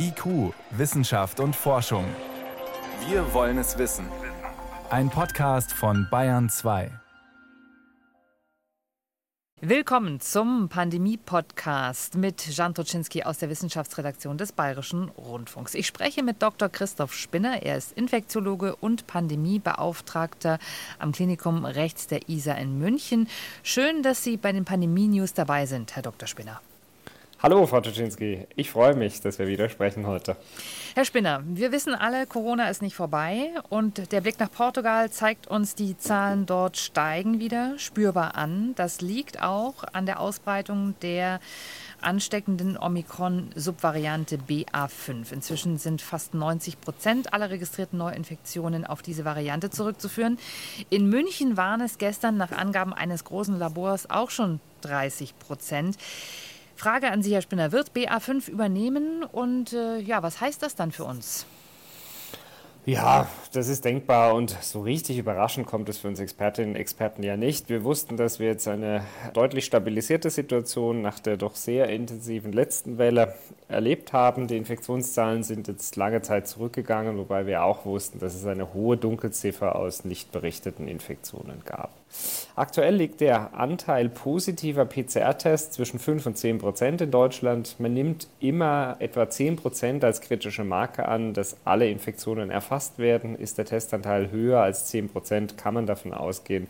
IQ, 0.00 0.54
Wissenschaft 0.70 1.40
und 1.40 1.56
Forschung. 1.56 2.04
Wir 3.08 3.34
wollen 3.34 3.58
es 3.58 3.78
wissen. 3.78 4.06
Ein 4.90 5.10
Podcast 5.10 5.72
von 5.72 6.06
Bayern 6.08 6.48
2. 6.48 6.92
Willkommen 9.60 10.20
zum 10.20 10.68
Pandemie-Podcast 10.68 12.14
mit 12.14 12.46
Jan 12.46 12.74
Toczynski 12.74 13.24
aus 13.24 13.38
der 13.38 13.50
Wissenschaftsredaktion 13.50 14.38
des 14.38 14.52
Bayerischen 14.52 15.08
Rundfunks. 15.08 15.74
Ich 15.74 15.88
spreche 15.88 16.22
mit 16.22 16.42
Dr. 16.42 16.68
Christoph 16.68 17.12
Spinner. 17.12 17.64
Er 17.64 17.76
ist 17.76 17.90
Infektiologe 17.98 18.76
und 18.76 19.08
Pandemiebeauftragter 19.08 20.60
am 21.00 21.10
Klinikum 21.10 21.64
rechts 21.64 22.06
der 22.06 22.28
ISA 22.28 22.52
in 22.54 22.78
München. 22.78 23.28
Schön, 23.64 24.04
dass 24.04 24.22
Sie 24.22 24.36
bei 24.36 24.52
den 24.52 24.64
Pandemie-News 24.64 25.34
dabei 25.34 25.66
sind, 25.66 25.96
Herr 25.96 26.04
Dr. 26.04 26.28
Spinner. 26.28 26.60
Hallo, 27.40 27.64
Frau 27.68 27.80
Tuczynski. 27.80 28.48
Ich 28.56 28.68
freue 28.68 28.96
mich, 28.96 29.20
dass 29.20 29.38
wir 29.38 29.46
wieder 29.46 29.68
sprechen 29.68 30.08
heute. 30.08 30.36
Herr 30.96 31.04
Spinner, 31.04 31.44
wir 31.46 31.70
wissen 31.70 31.94
alle, 31.94 32.26
Corona 32.26 32.68
ist 32.68 32.82
nicht 32.82 32.96
vorbei 32.96 33.50
und 33.68 34.10
der 34.10 34.22
Blick 34.22 34.40
nach 34.40 34.50
Portugal 34.50 35.08
zeigt 35.12 35.46
uns, 35.46 35.76
die 35.76 35.96
Zahlen 35.96 36.46
dort 36.46 36.76
steigen 36.76 37.38
wieder 37.38 37.78
spürbar 37.78 38.34
an. 38.34 38.72
Das 38.74 39.02
liegt 39.02 39.40
auch 39.40 39.84
an 39.92 40.04
der 40.04 40.18
Ausbreitung 40.18 40.96
der 41.00 41.38
ansteckenden 42.00 42.76
Omikron-Subvariante 42.76 44.38
BA5. 44.38 45.32
Inzwischen 45.32 45.78
sind 45.78 46.02
fast 46.02 46.34
90 46.34 46.80
Prozent 46.80 47.32
aller 47.32 47.50
registrierten 47.50 48.00
Neuinfektionen 48.00 48.84
auf 48.84 49.00
diese 49.00 49.24
Variante 49.24 49.70
zurückzuführen. 49.70 50.40
In 50.90 51.08
München 51.08 51.56
waren 51.56 51.82
es 51.82 51.98
gestern 51.98 52.36
nach 52.36 52.50
Angaben 52.50 52.92
eines 52.92 53.22
großen 53.22 53.56
Labors 53.56 54.10
auch 54.10 54.30
schon 54.30 54.58
30 54.80 55.38
Prozent. 55.38 55.96
Frage 56.78 57.10
an 57.10 57.22
Sie, 57.22 57.34
Herr 57.34 57.42
Spinner, 57.42 57.72
wird 57.72 57.90
BA5 57.90 58.48
übernehmen 58.48 59.24
und 59.24 59.72
äh, 59.72 59.98
ja, 59.98 60.22
was 60.22 60.40
heißt 60.40 60.62
das 60.62 60.76
dann 60.76 60.92
für 60.92 61.02
uns? 61.02 61.44
Ja, 62.86 63.26
das 63.52 63.66
ist 63.66 63.84
denkbar 63.84 64.34
und 64.34 64.56
so 64.62 64.82
richtig 64.82 65.18
überraschend 65.18 65.66
kommt 65.66 65.88
es 65.88 65.98
für 65.98 66.06
uns 66.06 66.20
Expertinnen 66.20 66.70
und 66.70 66.76
Experten 66.76 67.24
ja 67.24 67.36
nicht. 67.36 67.68
Wir 67.68 67.82
wussten, 67.82 68.16
dass 68.16 68.38
wir 68.38 68.46
jetzt 68.46 68.68
eine 68.68 69.02
deutlich 69.34 69.64
stabilisierte 69.64 70.30
Situation 70.30 71.02
nach 71.02 71.18
der 71.18 71.36
doch 71.36 71.56
sehr 71.56 71.88
intensiven 71.88 72.52
letzten 72.52 72.96
Welle 72.96 73.34
erlebt 73.66 74.12
haben. 74.12 74.46
Die 74.46 74.56
Infektionszahlen 74.56 75.42
sind 75.42 75.66
jetzt 75.66 75.96
lange 75.96 76.22
Zeit 76.22 76.46
zurückgegangen, 76.46 77.18
wobei 77.18 77.44
wir 77.44 77.64
auch 77.64 77.86
wussten, 77.86 78.20
dass 78.20 78.36
es 78.36 78.46
eine 78.46 78.72
hohe 78.72 78.96
Dunkelziffer 78.96 79.74
aus 79.74 80.04
nicht 80.04 80.30
berichteten 80.30 80.86
Infektionen 80.86 81.62
gab. 81.64 81.90
Aktuell 82.56 82.96
liegt 82.96 83.20
der 83.20 83.54
Anteil 83.54 84.08
positiver 84.08 84.84
PCR-Tests 84.84 85.76
zwischen 85.76 86.00
5 86.00 86.26
und 86.26 86.36
10 86.36 86.58
Prozent 86.58 87.00
in 87.00 87.10
Deutschland. 87.12 87.76
Man 87.78 87.94
nimmt 87.94 88.26
immer 88.40 88.96
etwa 88.98 89.30
10 89.30 89.56
Prozent 89.56 90.02
als 90.02 90.20
kritische 90.20 90.64
Marke 90.64 91.06
an, 91.06 91.34
dass 91.34 91.56
alle 91.64 91.88
Infektionen 91.88 92.50
erfasst 92.50 92.98
werden. 92.98 93.36
Ist 93.36 93.58
der 93.58 93.64
Testanteil 93.64 94.32
höher 94.32 94.60
als 94.60 94.86
10 94.86 95.08
Prozent, 95.08 95.56
kann 95.56 95.74
man 95.74 95.86
davon 95.86 96.12
ausgehen, 96.12 96.66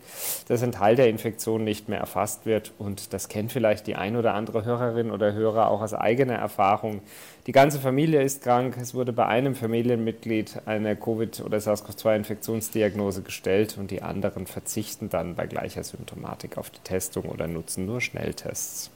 dass 0.47 0.61
ein 0.61 0.73
Teil 0.73 0.95
der 0.95 1.09
Infektion 1.09 1.63
nicht 1.63 1.89
mehr 1.89 1.99
erfasst 1.99 2.45
wird. 2.45 2.71
Und 2.77 3.13
das 3.13 3.27
kennt 3.27 3.51
vielleicht 3.51 3.87
die 3.87 3.95
ein 3.95 4.15
oder 4.15 4.35
andere 4.35 4.65
Hörerin 4.65 5.09
oder 5.09 5.33
Hörer 5.33 5.69
auch 5.69 5.81
aus 5.81 5.95
eigener 5.95 6.35
Erfahrung. 6.35 7.01
Die 7.49 7.53
ganze 7.53 7.79
Familie 7.79 8.21
ist 8.21 8.43
krank. 8.43 8.77
Es 8.79 8.93
wurde 8.93 9.11
bei 9.11 9.25
einem 9.25 9.55
Familienmitglied 9.55 10.61
eine 10.67 10.95
Covid- 10.95 11.43
oder 11.43 11.57
SARS-CoV-2-Infektionsdiagnose 11.57 13.23
gestellt 13.23 13.75
und 13.79 13.89
die 13.89 14.03
anderen 14.03 14.45
verzichten 14.45 15.09
dann 15.09 15.33
bei 15.33 15.47
gleicher 15.47 15.83
Symptomatik 15.83 16.59
auf 16.59 16.69
die 16.69 16.81
Testung 16.83 17.25
oder 17.25 17.47
nutzen 17.47 17.87
nur 17.87 18.01
Schnelltests. 18.01 18.91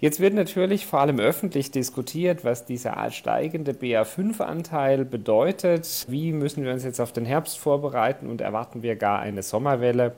Jetzt 0.00 0.18
wird 0.18 0.34
natürlich 0.34 0.84
vor 0.84 0.98
allem 0.98 1.20
öffentlich 1.20 1.70
diskutiert, 1.70 2.44
was 2.44 2.66
dieser 2.66 3.08
steigende 3.12 3.70
BA5-Anteil 3.70 5.04
bedeutet. 5.04 6.06
Wie 6.08 6.32
müssen 6.32 6.64
wir 6.64 6.72
uns 6.72 6.82
jetzt 6.82 6.98
auf 6.98 7.12
den 7.12 7.24
Herbst 7.24 7.56
vorbereiten 7.56 8.26
und 8.26 8.40
erwarten 8.40 8.82
wir 8.82 8.96
gar 8.96 9.20
eine 9.20 9.44
Sommerwelle? 9.44 10.16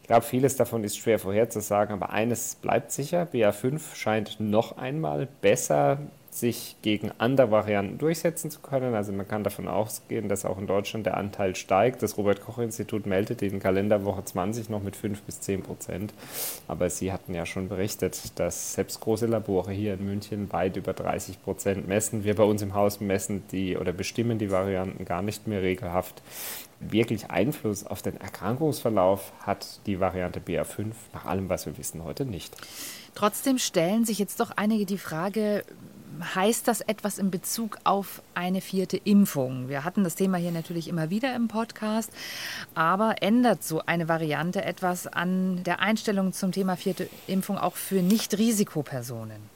Ich 0.00 0.08
glaube, 0.08 0.24
vieles 0.24 0.56
davon 0.56 0.84
ist 0.84 0.96
schwer 0.96 1.18
vorherzusagen, 1.18 1.92
aber 1.94 2.14
eines 2.14 2.54
bleibt 2.54 2.92
sicher. 2.92 3.28
BA5 3.30 3.94
scheint 3.94 4.40
noch 4.40 4.78
einmal 4.78 5.28
besser 5.42 5.98
sich 6.34 6.76
gegen 6.82 7.12
andere 7.18 7.50
Varianten 7.50 7.98
durchsetzen 7.98 8.50
zu 8.50 8.60
können. 8.60 8.94
Also 8.94 9.12
man 9.12 9.28
kann 9.28 9.44
davon 9.44 9.68
ausgehen, 9.68 10.28
dass 10.28 10.44
auch 10.44 10.58
in 10.58 10.66
Deutschland 10.66 11.06
der 11.06 11.16
Anteil 11.16 11.54
steigt. 11.54 12.02
Das 12.02 12.16
Robert-Koch-Institut 12.16 13.06
meldet 13.06 13.42
in 13.42 13.60
Kalenderwoche 13.60 14.24
20 14.24 14.68
noch 14.68 14.82
mit 14.82 14.96
5 14.96 15.22
bis 15.22 15.40
10 15.40 15.62
Prozent. 15.62 16.12
Aber 16.66 16.90
Sie 16.90 17.12
hatten 17.12 17.34
ja 17.34 17.46
schon 17.46 17.68
berichtet, 17.68 18.38
dass 18.38 18.74
selbst 18.74 19.00
große 19.00 19.26
Labore 19.26 19.72
hier 19.72 19.94
in 19.94 20.04
München 20.04 20.52
weit 20.52 20.76
über 20.76 20.92
30 20.92 21.42
Prozent 21.42 21.86
messen. 21.86 22.24
Wir 22.24 22.34
bei 22.34 22.44
uns 22.44 22.62
im 22.62 22.74
Haus 22.74 23.00
messen 23.00 23.44
die 23.52 23.76
oder 23.76 23.92
bestimmen 23.92 24.38
die 24.38 24.50
Varianten 24.50 25.04
gar 25.04 25.22
nicht 25.22 25.46
mehr 25.46 25.62
regelhaft. 25.62 26.22
Wirklich 26.80 27.30
Einfluss 27.30 27.86
auf 27.86 28.02
den 28.02 28.20
Erkrankungsverlauf 28.20 29.32
hat 29.40 29.80
die 29.86 30.00
Variante 30.00 30.40
BA5 30.40 30.86
nach 31.12 31.24
allem, 31.24 31.48
was 31.48 31.66
wir 31.66 31.78
wissen, 31.78 32.02
heute 32.02 32.24
nicht. 32.24 32.56
Trotzdem 33.14 33.58
stellen 33.58 34.04
sich 34.04 34.18
jetzt 34.18 34.40
doch 34.40 34.50
einige 34.56 34.86
die 34.86 34.98
Frage, 34.98 35.64
heißt 36.34 36.68
das 36.68 36.80
etwas 36.80 37.18
in 37.18 37.30
Bezug 37.30 37.78
auf 37.84 38.22
eine 38.34 38.60
vierte 38.60 38.96
Impfung? 38.96 39.68
Wir 39.68 39.84
hatten 39.84 40.04
das 40.04 40.14
Thema 40.14 40.38
hier 40.38 40.52
natürlich 40.52 40.88
immer 40.88 41.10
wieder 41.10 41.34
im 41.34 41.48
Podcast, 41.48 42.10
aber 42.74 43.22
ändert 43.22 43.62
so 43.62 43.82
eine 43.86 44.08
Variante 44.08 44.64
etwas 44.64 45.06
an 45.06 45.62
der 45.64 45.80
Einstellung 45.80 46.32
zum 46.32 46.52
Thema 46.52 46.76
vierte 46.76 47.08
Impfung 47.26 47.58
auch 47.58 47.76
für 47.76 48.02
Nicht-Risikopersonen? 48.02 49.53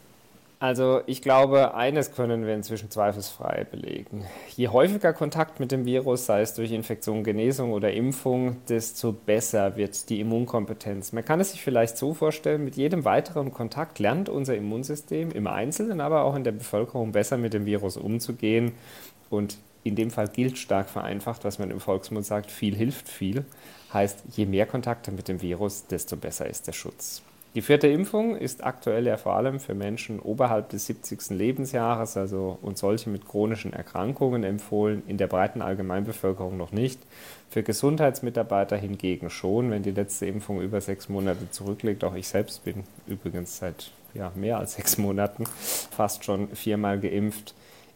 Also 0.61 1.03
ich 1.07 1.23
glaube, 1.23 1.75
eines 1.75 2.13
können 2.13 2.45
wir 2.45 2.55
inzwischen 2.55 2.91
zweifelsfrei 2.91 3.65
belegen. 3.71 4.25
Je 4.57 4.67
häufiger 4.69 5.13
Kontakt 5.13 5.61
mit 5.61 5.71
dem 5.71 5.85
Virus, 5.85 6.27
sei 6.27 6.41
es 6.41 6.55
durch 6.55 6.73
Infektion, 6.73 7.23
Genesung 7.23 7.73
oder 7.73 7.93
Impfung, 7.93 8.57
desto 8.69 9.13
besser 9.13 9.77
wird 9.77 10.09
die 10.09 10.19
Immunkompetenz. 10.19 11.13
Man 11.13 11.25
kann 11.25 11.39
es 11.39 11.53
sich 11.53 11.63
vielleicht 11.63 11.97
so 11.97 12.13
vorstellen, 12.13 12.65
mit 12.65 12.75
jedem 12.75 13.05
weiteren 13.05 13.53
Kontakt 13.53 14.01
lernt 14.01 14.29
unser 14.29 14.57
Immunsystem 14.57 15.31
im 15.31 15.47
Einzelnen, 15.47 16.01
aber 16.01 16.25
auch 16.25 16.35
in 16.35 16.43
der 16.43 16.53
Bevölkerung 16.53 17.13
besser 17.13 17.39
mit 17.39 17.55
dem 17.55 17.65
Virus 17.65 17.97
umzugehen. 17.97 18.73
Und 19.31 19.59
in 19.85 19.95
dem 19.95 20.11
Fall 20.11 20.27
gilt 20.27 20.59
stark 20.59 20.91
vereinfacht, 20.91 21.45
was 21.45 21.61
man 21.61 21.71
im 21.71 21.79
Volksmund 21.79 22.27
sagt, 22.27 22.51
viel 22.51 22.75
hilft 22.75 23.09
viel. 23.09 23.45
Heißt, 23.93 24.25
je 24.35 24.45
mehr 24.45 24.67
Kontakte 24.67 25.13
mit 25.13 25.29
dem 25.29 25.41
Virus, 25.41 25.87
desto 25.87 26.17
besser 26.17 26.47
ist 26.47 26.67
der 26.67 26.73
Schutz. 26.73 27.23
Die 27.59 27.63
vierte 27.63 27.89
Impfung 27.89 28.37
ist 28.37 28.63
aktuell 28.63 29.09
ja 29.09 29.17
vor 29.17 29.35
allem 29.35 29.59
für 29.59 29.75
Menschen 29.75 30.21
oberhalb 30.21 30.69
des 30.69 30.87
70. 30.87 31.31
Lebensjahres, 31.31 32.17
also 32.17 32.57
und 32.63 32.79
solche 32.79 33.11
mit 33.11 33.27
chronischen 33.27 33.73
Erkrankungen 33.73 34.45
empfohlen, 34.45 35.03
in 35.09 35.17
der 35.17 35.27
breiten 35.27 35.61
Allgemeinbevölkerung 35.61 36.57
noch 36.57 36.71
nicht. 36.71 37.01
Für 37.51 37.65
Gesundheitsmitarbeiter 37.65 38.77
hingegen 38.77 39.29
schon, 39.29 39.73
wenn 39.73 39.83
die 39.83 39.91
letzte 39.91 40.27
Impfung 40.27 40.61
über 40.61 40.81
sechs 40.81 41.09
Monate 41.09 41.51
zurückliegt. 41.51 42.05
Auch 42.05 42.15
ich 42.15 42.29
selbst 42.29 42.65
bin 42.65 42.85
übrigens 43.09 43.59
seit 43.59 43.91
ja, 44.15 44.31
mehr 44.37 44.59
als 44.59 44.75
sechs 44.75 44.97
Monaten 44.97 45.45
fast 45.91 46.25
schon 46.25 46.51
viermal 46.51 47.01
geimpft. 47.01 47.55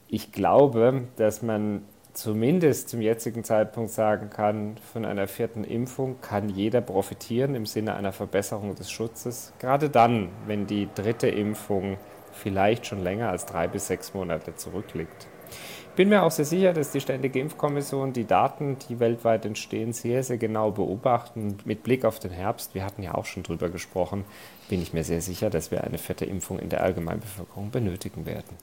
Ich 0.09 0.33
glaube, 0.33 1.05
dass 1.19 1.41
man 1.41 1.83
zumindest 2.13 2.89
zum 2.89 3.01
jetzigen 3.01 3.45
Zeitpunkt 3.45 3.91
sagen 3.91 4.31
kann, 4.31 4.77
von 4.93 5.05
einer 5.05 5.27
vierten 5.27 5.65
Impfung 5.65 6.21
kann 6.21 6.49
jeder 6.49 6.81
profitieren 6.81 7.55
im 7.55 7.67
Sinne 7.67 7.95
einer 7.95 8.13
Verbesserung 8.13 8.75
des 8.75 8.91
Schutzes. 8.91 9.53
Gerade 9.59 9.91
dann, 9.91 10.29
wenn 10.47 10.67
die 10.67 10.89
dritte 10.95 11.29
Impfung 11.29 11.97
vielleicht 12.33 12.87
schon 12.87 13.03
länger 13.03 13.31
als 13.31 13.47
drei 13.47 13.69
bis 13.69 13.87
sechs 13.87 14.15
Monate 14.15 14.55
zurückliegt. 14.55 15.27
Ich 15.93 15.97
bin 15.97 16.09
mir 16.09 16.23
auch 16.23 16.31
sehr 16.31 16.47
sicher, 16.47 16.73
dass 16.73 16.91
die 16.91 17.03
Ständige 17.03 17.39
Impfkommission 17.39 18.15
die 18.15 18.25
Daten, 18.25 18.79
die 18.89 18.99
weltweit 18.99 19.45
entstehen, 19.45 19.93
sehr, 19.93 20.23
sehr 20.23 20.39
genau 20.39 20.71
beobachten. 20.71 21.59
Mit 21.67 21.83
Blick 21.83 22.07
auf 22.07 22.19
den 22.19 22.31
Herbst, 22.31 22.75
wir 22.75 22.83
hatten 22.83 23.03
ja 23.03 23.15
auch 23.15 23.27
schon 23.27 23.43
drüber 23.43 23.69
gesprochen, 23.69 24.25
bin 24.71 24.81
ich 24.81 24.95
mir 24.95 25.05
sehr 25.05 25.21
sicher, 25.21 25.51
dass 25.51 25.71
wir 25.71 25.85
eine 25.85 25.99
vierte 25.99 26.25
Impfung 26.25 26.59
in 26.59 26.71
der 26.71 26.83
Allgemeinbevölkerung 26.83 27.71
benötigen 27.71 28.25
werden. 28.25 28.57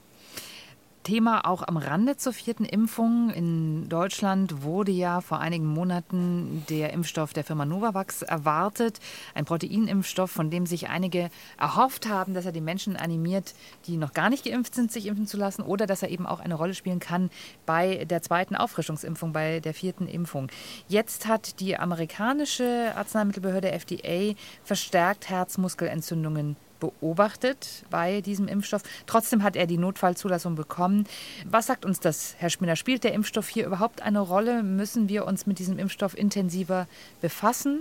Thema 1.02 1.46
auch 1.46 1.66
am 1.66 1.78
Rande 1.78 2.16
zur 2.16 2.32
vierten 2.34 2.64
Impfung. 2.64 3.30
In 3.30 3.88
Deutschland 3.88 4.62
wurde 4.62 4.92
ja 4.92 5.20
vor 5.22 5.40
einigen 5.40 5.66
Monaten 5.66 6.64
der 6.68 6.92
Impfstoff 6.92 7.32
der 7.32 7.42
Firma 7.42 7.64
Novavax 7.64 8.22
erwartet. 8.22 8.98
Ein 9.34 9.46
Proteinimpfstoff, 9.46 10.30
von 10.30 10.50
dem 10.50 10.66
sich 10.66 10.88
einige 10.88 11.30
erhofft 11.58 12.08
haben, 12.08 12.34
dass 12.34 12.44
er 12.44 12.52
die 12.52 12.60
Menschen 12.60 12.96
animiert, 12.96 13.54
die 13.86 13.96
noch 13.96 14.12
gar 14.12 14.28
nicht 14.28 14.44
geimpft 14.44 14.74
sind, 14.74 14.92
sich 14.92 15.06
impfen 15.06 15.26
zu 15.26 15.38
lassen 15.38 15.62
oder 15.62 15.86
dass 15.86 16.02
er 16.02 16.10
eben 16.10 16.26
auch 16.26 16.40
eine 16.40 16.54
Rolle 16.54 16.74
spielen 16.74 17.00
kann 17.00 17.30
bei 17.64 18.04
der 18.04 18.20
zweiten 18.22 18.54
Auffrischungsimpfung, 18.54 19.32
bei 19.32 19.60
der 19.60 19.72
vierten 19.72 20.06
Impfung. 20.06 20.48
Jetzt 20.86 21.26
hat 21.26 21.60
die 21.60 21.78
amerikanische 21.78 22.92
Arzneimittelbehörde 22.94 23.72
FDA 23.72 24.34
verstärkt 24.64 25.30
Herzmuskelentzündungen 25.30 26.56
beobachtet 26.80 27.84
bei 27.90 28.20
diesem 28.20 28.48
Impfstoff. 28.48 28.82
Trotzdem 29.06 29.42
hat 29.42 29.54
er 29.54 29.66
die 29.66 29.78
Notfallzulassung 29.78 30.56
bekommen. 30.56 31.04
Was 31.48 31.66
sagt 31.66 31.84
uns 31.84 32.00
das, 32.00 32.34
Herr 32.38 32.50
Schmieder? 32.50 32.76
Spielt 32.76 33.04
der 33.04 33.12
Impfstoff 33.12 33.48
hier 33.48 33.66
überhaupt 33.66 34.02
eine 34.02 34.20
Rolle? 34.20 34.62
Müssen 34.62 35.08
wir 35.08 35.26
uns 35.26 35.46
mit 35.46 35.58
diesem 35.58 35.78
Impfstoff 35.78 36.16
intensiver 36.16 36.88
befassen? 37.20 37.80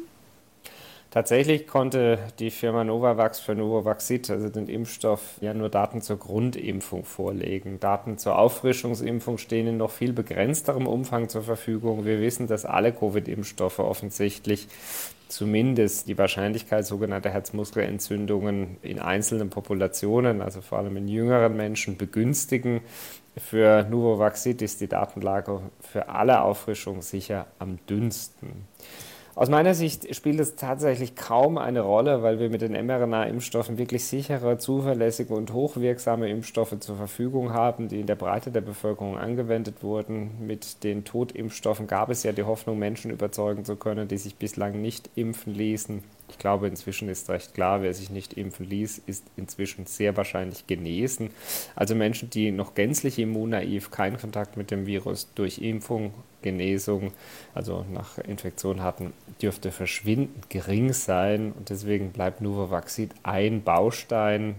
Tatsächlich 1.11 1.65
konnte 1.65 2.19
die 2.37 2.51
Firma 2.51 2.83
Novavax 2.83 3.39
für 3.39 3.55
Novavaxid, 3.55 4.29
also 4.29 4.47
den 4.49 4.67
Impfstoff, 4.67 5.37
ja 5.41 5.55
nur 5.55 5.69
Daten 5.69 6.03
zur 6.03 6.19
Grundimpfung 6.19 7.03
vorlegen. 7.03 7.79
Daten 7.79 8.19
zur 8.19 8.37
Auffrischungsimpfung 8.37 9.39
stehen 9.39 9.65
in 9.65 9.77
noch 9.77 9.89
viel 9.89 10.13
begrenzterem 10.13 10.85
Umfang 10.85 11.27
zur 11.27 11.41
Verfügung. 11.41 12.05
Wir 12.05 12.21
wissen, 12.21 12.45
dass 12.45 12.63
alle 12.63 12.93
Covid-Impfstoffe 12.93 13.79
offensichtlich 13.79 14.67
zumindest 15.29 16.07
die 16.07 16.17
Wahrscheinlichkeit 16.17 16.85
sogenannter 16.85 17.29
Herzmuskelentzündungen 17.29 18.77
in 18.81 18.99
einzelnen 18.99 19.49
Populationen, 19.49 20.41
also 20.41 20.61
vor 20.61 20.79
allem 20.79 20.97
in 20.97 21.07
jüngeren 21.07 21.55
Menschen, 21.55 21.97
begünstigen. 21.97 22.81
Für 23.37 23.83
Novavaxid 23.83 24.61
ist 24.61 24.81
die 24.81 24.87
Datenlage 24.87 25.61
für 25.79 26.09
alle 26.09 26.41
Auffrischungen 26.41 27.01
sicher 27.01 27.45
am 27.59 27.77
dünnsten. 27.87 28.67
Aus 29.35 29.49
meiner 29.49 29.73
Sicht 29.73 30.13
spielt 30.15 30.39
es 30.39 30.55
tatsächlich 30.55 31.15
kaum 31.15 31.57
eine 31.57 31.81
Rolle, 31.81 32.23
weil 32.23 32.39
wir 32.39 32.49
mit 32.49 32.61
den 32.61 32.73
mRNA-Impfstoffen 32.73 33.77
wirklich 33.77 34.03
sichere, 34.03 34.57
zuverlässige 34.57 35.33
und 35.33 35.53
hochwirksame 35.53 36.29
Impfstoffe 36.29 36.79
zur 36.79 36.97
Verfügung 36.97 37.53
haben, 37.53 37.87
die 37.87 38.01
in 38.01 38.07
der 38.07 38.15
Breite 38.15 38.51
der 38.51 38.61
Bevölkerung 38.61 39.17
angewendet 39.17 39.81
wurden. 39.83 40.31
Mit 40.45 40.83
den 40.83 41.05
Totimpfstoffen 41.05 41.87
gab 41.87 42.09
es 42.09 42.23
ja 42.23 42.31
die 42.31 42.43
Hoffnung, 42.43 42.79
Menschen 42.79 43.11
überzeugen 43.11 43.65
zu 43.65 43.75
können, 43.75 44.07
die 44.07 44.17
sich 44.17 44.35
bislang 44.35 44.81
nicht 44.81 45.09
impfen 45.15 45.53
ließen. 45.53 46.03
Ich 46.29 46.37
glaube, 46.37 46.67
inzwischen 46.67 47.09
ist 47.09 47.29
recht 47.29 47.53
klar, 47.53 47.81
wer 47.81 47.93
sich 47.93 48.09
nicht 48.09 48.33
impfen 48.33 48.69
ließ, 48.69 49.01
ist 49.05 49.25
inzwischen 49.35 49.85
sehr 49.85 50.15
wahrscheinlich 50.15 50.67
genesen. 50.67 51.31
Also 51.75 51.95
Menschen, 51.95 52.29
die 52.29 52.51
noch 52.51 52.75
gänzlich 52.75 53.19
immunnaiv 53.19 53.91
keinen 53.91 54.17
Kontakt 54.17 54.57
mit 54.57 54.71
dem 54.71 54.85
Virus 54.85 55.27
durch 55.35 55.59
Impfung, 55.59 56.13
Genesung, 56.41 57.11
also 57.53 57.85
nach 57.91 58.17
Infektion 58.19 58.81
hatten, 58.81 59.13
dürfte 59.41 59.71
verschwindend 59.71 60.49
gering 60.49 60.93
sein. 60.93 61.51
Und 61.51 61.69
deswegen 61.69 62.11
bleibt 62.11 62.41
Novavaxid 62.41 63.11
ein 63.23 63.63
Baustein 63.63 64.55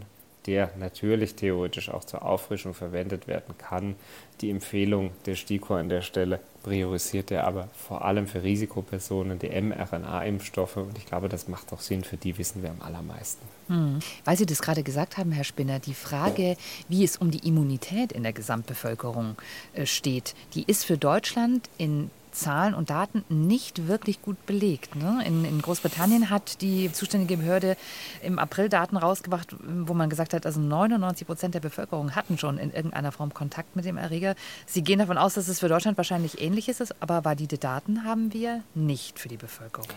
der 0.46 0.70
natürlich 0.78 1.34
theoretisch 1.34 1.90
auch 1.90 2.04
zur 2.04 2.24
Auffrischung 2.24 2.74
verwendet 2.74 3.28
werden 3.28 3.56
kann. 3.58 3.94
Die 4.40 4.50
Empfehlung 4.50 5.12
der 5.26 5.34
STIKO 5.34 5.74
an 5.74 5.88
der 5.88 6.00
Stelle 6.02 6.40
priorisiert 6.62 7.30
er 7.30 7.46
aber 7.46 7.68
vor 7.72 8.04
allem 8.04 8.26
für 8.26 8.42
Risikopersonen 8.42 9.38
die 9.38 9.48
mRNA-Impfstoffe 9.48 10.76
und 10.76 10.98
ich 10.98 11.06
glaube, 11.06 11.28
das 11.28 11.48
macht 11.48 11.72
auch 11.72 11.80
Sinn, 11.80 12.04
für 12.04 12.16
die 12.16 12.36
wissen 12.38 12.62
wir 12.62 12.70
am 12.70 12.82
allermeisten. 12.82 13.46
Hm. 13.68 14.00
Weil 14.24 14.36
Sie 14.36 14.46
das 14.46 14.60
gerade 14.60 14.82
gesagt 14.82 15.16
haben, 15.16 15.32
Herr 15.32 15.44
Spinner, 15.44 15.78
die 15.78 15.94
Frage, 15.94 16.56
wie 16.88 17.04
es 17.04 17.16
um 17.16 17.30
die 17.30 17.46
Immunität 17.46 18.12
in 18.12 18.22
der 18.22 18.32
Gesamtbevölkerung 18.32 19.36
äh, 19.72 19.86
steht, 19.86 20.34
die 20.54 20.64
ist 20.64 20.84
für 20.84 20.98
Deutschland 20.98 21.68
in 21.78 22.10
Zahlen 22.32 22.74
und 22.74 22.90
Daten 22.90 23.24
nicht 23.28 23.88
wirklich 23.88 24.22
gut 24.22 24.46
belegt. 24.46 24.96
Ne? 24.96 25.22
In, 25.26 25.44
in, 25.44 25.60
Großbritannien 25.62 26.30
hat 26.30 26.60
die 26.60 26.92
zuständige 26.92 27.38
Behörde 27.38 27.76
im 28.22 28.38
April 28.38 28.68
Daten 28.68 28.96
rausgebracht, 28.96 29.56
wo 29.60 29.94
man 29.94 30.10
gesagt 30.10 30.34
hat, 30.34 30.46
also 30.46 30.60
99 30.60 31.26
Prozent 31.26 31.54
der 31.54 31.60
Bevölkerung 31.60 32.14
hatten 32.14 32.38
schon 32.38 32.58
in 32.58 32.72
irgendeiner 32.72 33.12
Form 33.12 33.34
Kontakt 33.34 33.76
mit 33.76 33.84
dem 33.84 33.96
Erreger. 33.96 34.34
Sie 34.66 34.82
gehen 34.82 34.98
davon 34.98 35.18
aus, 35.18 35.34
dass 35.34 35.48
es 35.48 35.60
für 35.60 35.68
Deutschland 35.68 35.96
wahrscheinlich 35.96 36.40
ähnlich 36.40 36.68
ist, 36.68 37.02
aber 37.02 37.24
valide 37.24 37.58
Daten 37.58 38.04
haben 38.04 38.32
wir 38.32 38.62
nicht 38.74 39.18
für 39.18 39.28
die 39.28 39.36
Bevölkerung. 39.36 39.88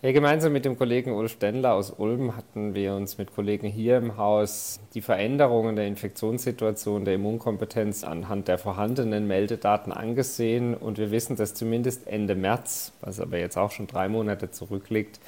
Ja, 0.00 0.12
gemeinsam 0.12 0.52
mit 0.52 0.64
dem 0.64 0.78
Kollegen 0.78 1.10
Ulf 1.10 1.32
Stendler 1.32 1.74
aus 1.74 1.90
Ulm 1.90 2.36
hatten 2.36 2.72
wir 2.72 2.94
uns 2.94 3.18
mit 3.18 3.34
Kollegen 3.34 3.66
hier 3.66 3.96
im 3.96 4.16
Haus 4.16 4.78
die 4.94 5.00
Veränderungen 5.00 5.74
der 5.74 5.88
Infektionssituation 5.88 7.04
der 7.04 7.14
Immunkompetenz 7.14 8.04
anhand 8.04 8.46
der 8.46 8.58
vorhandenen 8.58 9.26
Meldedaten 9.26 9.90
angesehen. 9.90 10.74
Und 10.74 10.98
wir 10.98 11.10
wissen, 11.10 11.34
dass 11.34 11.54
zumindest 11.54 12.06
Ende 12.06 12.36
März, 12.36 12.92
was 13.00 13.18
aber 13.18 13.38
jetzt 13.38 13.58
auch 13.58 13.72
schon 13.72 13.88
drei 13.88 14.08
Monate 14.08 14.52
zurückliegt, 14.52 15.18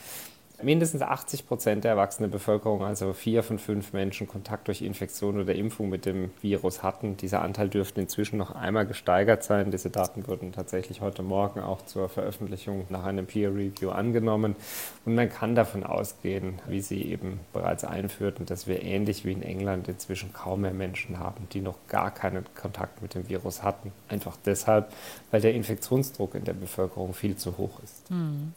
mindestens 0.62 1.02
80 1.02 1.46
Prozent 1.46 1.84
der 1.84 1.92
erwachsenen 1.92 2.30
Bevölkerung, 2.30 2.82
also 2.84 3.12
vier 3.12 3.42
von 3.42 3.58
fünf 3.58 3.92
Menschen, 3.92 4.28
Kontakt 4.28 4.68
durch 4.68 4.82
Infektion 4.82 5.40
oder 5.40 5.54
Impfung 5.54 5.88
mit 5.88 6.06
dem 6.06 6.30
Virus 6.40 6.82
hatten. 6.82 7.16
Dieser 7.16 7.42
Anteil 7.42 7.68
dürfte 7.68 8.00
inzwischen 8.00 8.36
noch 8.36 8.54
einmal 8.54 8.86
gesteigert 8.86 9.42
sein. 9.44 9.70
Diese 9.70 9.90
Daten 9.90 10.26
wurden 10.26 10.52
tatsächlich 10.52 11.00
heute 11.00 11.22
Morgen 11.22 11.60
auch 11.60 11.84
zur 11.86 12.08
Veröffentlichung 12.08 12.86
nach 12.88 13.04
einem 13.04 13.26
Peer 13.26 13.50
Review 13.50 13.90
angenommen. 13.90 14.56
Und 15.04 15.14
man 15.14 15.28
kann 15.28 15.54
davon 15.54 15.84
ausgehen, 15.84 16.60
wie 16.68 16.80
Sie 16.80 17.02
eben 17.02 17.40
bereits 17.52 17.84
einführten, 17.84 18.46
dass 18.46 18.66
wir 18.66 18.82
ähnlich 18.82 19.24
wie 19.24 19.32
in 19.32 19.42
England 19.42 19.88
inzwischen 19.88 20.32
kaum 20.32 20.62
mehr 20.62 20.74
Menschen 20.74 21.18
haben, 21.18 21.48
die 21.52 21.60
noch 21.60 21.76
gar 21.88 22.10
keinen 22.10 22.44
Kontakt 22.54 23.02
mit 23.02 23.14
dem 23.14 23.28
Virus 23.28 23.62
hatten. 23.62 23.92
Einfach 24.08 24.36
deshalb, 24.44 24.92
weil 25.30 25.40
der 25.40 25.54
Infektionsdruck 25.54 26.34
in 26.34 26.44
der 26.44 26.54
Bevölkerung 26.54 27.14
viel 27.14 27.36
zu 27.36 27.56
hoch 27.58 27.80
ist. 27.82 28.08
Hm. 28.08 28.52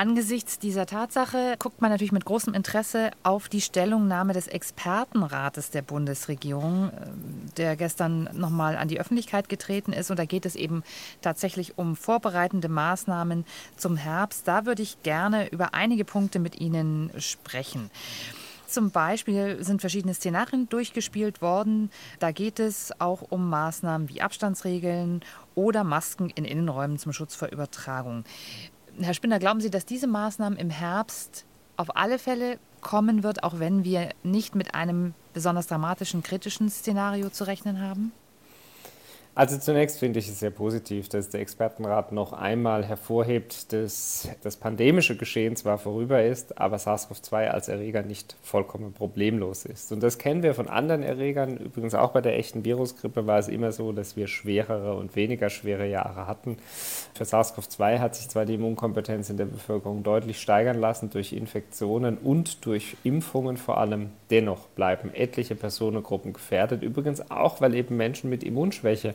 Angesichts 0.00 0.58
dieser 0.58 0.86
Tatsache 0.86 1.56
guckt 1.58 1.82
man 1.82 1.90
natürlich 1.90 2.10
mit 2.10 2.24
großem 2.24 2.54
Interesse 2.54 3.10
auf 3.22 3.50
die 3.50 3.60
Stellungnahme 3.60 4.32
des 4.32 4.48
Expertenrates 4.48 5.72
der 5.72 5.82
Bundesregierung, 5.82 6.90
ähm, 6.90 7.50
der 7.58 7.76
gestern 7.76 8.30
nochmal 8.32 8.78
an 8.78 8.88
die 8.88 8.98
Öffentlichkeit 8.98 9.50
getreten 9.50 9.92
ist. 9.92 10.10
Und 10.10 10.18
da 10.18 10.24
geht 10.24 10.46
es 10.46 10.56
eben 10.56 10.84
tatsächlich 11.20 11.76
um 11.76 11.96
vorbereitende 11.96 12.70
Maßnahmen 12.70 13.44
zum 13.76 13.98
Herbst. 13.98 14.48
Da 14.48 14.64
würde 14.64 14.80
ich 14.80 15.02
gerne 15.02 15.48
über 15.50 15.74
einige 15.74 16.06
Punkte 16.06 16.38
mit 16.38 16.58
Ihnen 16.58 17.12
sprechen. 17.18 17.90
Zum 18.66 18.92
Beispiel 18.92 19.62
sind 19.62 19.82
verschiedene 19.82 20.14
Szenarien 20.14 20.66
durchgespielt 20.70 21.42
worden. 21.42 21.90
Da 22.20 22.30
geht 22.30 22.58
es 22.58 22.90
auch 23.00 23.20
um 23.28 23.50
Maßnahmen 23.50 24.08
wie 24.08 24.22
Abstandsregeln 24.22 25.20
oder 25.54 25.84
Masken 25.84 26.30
in 26.30 26.46
Innenräumen 26.46 26.96
zum 26.96 27.12
Schutz 27.12 27.34
vor 27.34 27.48
Übertragung. 27.48 28.24
Herr 29.02 29.14
Spinner, 29.14 29.38
glauben 29.38 29.60
Sie, 29.60 29.70
dass 29.70 29.86
diese 29.86 30.06
Maßnahmen 30.06 30.58
im 30.58 30.70
Herbst 30.70 31.44
auf 31.76 31.96
alle 31.96 32.18
Fälle 32.18 32.58
kommen 32.80 33.22
wird, 33.22 33.42
auch 33.42 33.58
wenn 33.58 33.84
wir 33.84 34.10
nicht 34.22 34.54
mit 34.54 34.74
einem 34.74 35.14
besonders 35.32 35.66
dramatischen, 35.66 36.22
kritischen 36.22 36.68
Szenario 36.68 37.30
zu 37.30 37.44
rechnen 37.46 37.80
haben? 37.80 38.12
Also 39.40 39.56
zunächst 39.56 39.98
finde 39.98 40.18
ich 40.18 40.28
es 40.28 40.38
sehr 40.38 40.50
positiv, 40.50 41.08
dass 41.08 41.30
der 41.30 41.40
Expertenrat 41.40 42.12
noch 42.12 42.34
einmal 42.34 42.84
hervorhebt, 42.84 43.72
dass 43.72 44.28
das 44.42 44.58
pandemische 44.58 45.16
Geschehen 45.16 45.56
zwar 45.56 45.78
vorüber 45.78 46.22
ist, 46.22 46.58
aber 46.58 46.76
SARS-CoV-2 46.76 47.46
als 47.48 47.68
Erreger 47.68 48.02
nicht 48.02 48.36
vollkommen 48.42 48.92
problemlos 48.92 49.64
ist. 49.64 49.92
Und 49.92 50.02
das 50.02 50.18
kennen 50.18 50.42
wir 50.42 50.52
von 50.52 50.68
anderen 50.68 51.02
Erregern. 51.02 51.56
Übrigens 51.56 51.94
auch 51.94 52.10
bei 52.10 52.20
der 52.20 52.38
echten 52.38 52.66
Virusgrippe 52.66 53.26
war 53.26 53.38
es 53.38 53.48
immer 53.48 53.72
so, 53.72 53.92
dass 53.92 54.14
wir 54.14 54.26
schwerere 54.26 54.94
und 54.94 55.16
weniger 55.16 55.48
schwere 55.48 55.88
Jahre 55.88 56.26
hatten. 56.26 56.58
Für 57.14 57.24
SARS-CoV-2 57.24 57.98
hat 57.98 58.16
sich 58.16 58.28
zwar 58.28 58.44
die 58.44 58.56
Immunkompetenz 58.56 59.30
in 59.30 59.38
der 59.38 59.46
Bevölkerung 59.46 60.02
deutlich 60.02 60.38
steigern 60.38 60.78
lassen 60.78 61.08
durch 61.08 61.32
Infektionen 61.32 62.18
und 62.18 62.66
durch 62.66 62.98
Impfungen 63.04 63.56
vor 63.56 63.78
allem. 63.78 64.10
Dennoch 64.28 64.66
bleiben 64.66 65.10
etliche 65.14 65.54
Personengruppen 65.54 66.34
gefährdet. 66.34 66.82
Übrigens 66.82 67.30
auch, 67.30 67.62
weil 67.62 67.74
eben 67.74 67.96
Menschen 67.96 68.28
mit 68.28 68.44
Immunschwäche 68.44 69.14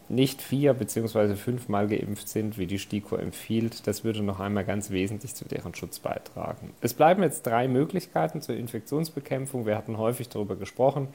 nicht 0.11 0.41
vier 0.41 0.73
bzw. 0.73 1.35
fünfmal 1.35 1.87
geimpft 1.87 2.27
sind, 2.27 2.57
wie 2.57 2.67
die 2.67 2.79
STIKO 2.79 3.15
empfiehlt. 3.15 3.87
Das 3.87 4.03
würde 4.03 4.21
noch 4.21 4.39
einmal 4.39 4.65
ganz 4.65 4.91
wesentlich 4.91 5.33
zu 5.35 5.45
deren 5.45 5.73
Schutz 5.73 5.99
beitragen. 5.99 6.73
Es 6.81 6.93
bleiben 6.93 7.23
jetzt 7.23 7.47
drei 7.47 7.67
Möglichkeiten 7.67 8.41
zur 8.41 8.55
Infektionsbekämpfung. 8.55 9.65
Wir 9.65 9.77
hatten 9.77 9.97
häufig 9.97 10.29
darüber 10.29 10.55
gesprochen. 10.55 11.07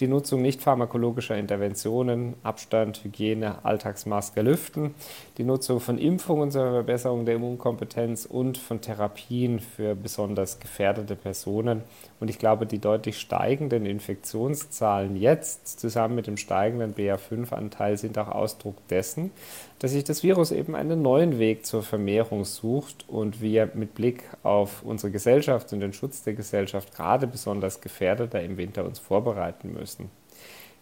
Die 0.00 0.06
Nutzung 0.06 0.40
nicht 0.40 0.62
pharmakologischer 0.62 1.36
Interventionen, 1.36 2.34
Abstand, 2.42 3.02
Hygiene, 3.02 3.64
Alltagsmaske, 3.64 4.42
Lüften. 4.42 4.94
Die 5.38 5.44
Nutzung 5.44 5.80
von 5.80 5.98
Impfungen 5.98 6.50
zur 6.50 6.70
Verbesserung 6.70 7.24
der 7.24 7.34
Immunkompetenz 7.34 8.24
und 8.24 8.56
von 8.56 8.80
Therapien 8.80 9.58
für 9.58 9.94
besonders 9.94 10.60
gefährdete 10.60 11.16
Personen. 11.16 11.82
Und 12.20 12.30
ich 12.30 12.38
glaube, 12.38 12.66
die 12.66 12.78
deutlich 12.78 13.18
steigenden 13.18 13.84
Infektionszahlen 13.84 15.16
jetzt 15.16 15.80
zusammen 15.80 16.14
mit 16.14 16.26
dem 16.26 16.36
steigenden 16.36 16.94
BA5-Anteil 16.94 17.96
sind 17.96 18.16
auch 18.18 18.28
Ausdruck 18.44 18.76
dessen, 18.88 19.30
dass 19.78 19.92
sich 19.92 20.04
das 20.04 20.22
Virus 20.22 20.52
eben 20.52 20.74
einen 20.74 21.00
neuen 21.00 21.38
Weg 21.38 21.64
zur 21.64 21.82
Vermehrung 21.82 22.44
sucht 22.44 23.04
und 23.08 23.40
wir 23.40 23.70
mit 23.74 23.94
Blick 23.94 24.24
auf 24.42 24.82
unsere 24.82 25.10
Gesellschaft 25.10 25.72
und 25.72 25.80
den 25.80 25.92
Schutz 25.94 26.22
der 26.22 26.34
Gesellschaft 26.34 26.94
gerade 26.94 27.26
besonders 27.26 27.80
Gefährdeter 27.80 28.42
im 28.42 28.58
Winter 28.58 28.84
uns 28.84 28.98
vorbereiten 28.98 29.72
müssen. 29.72 30.10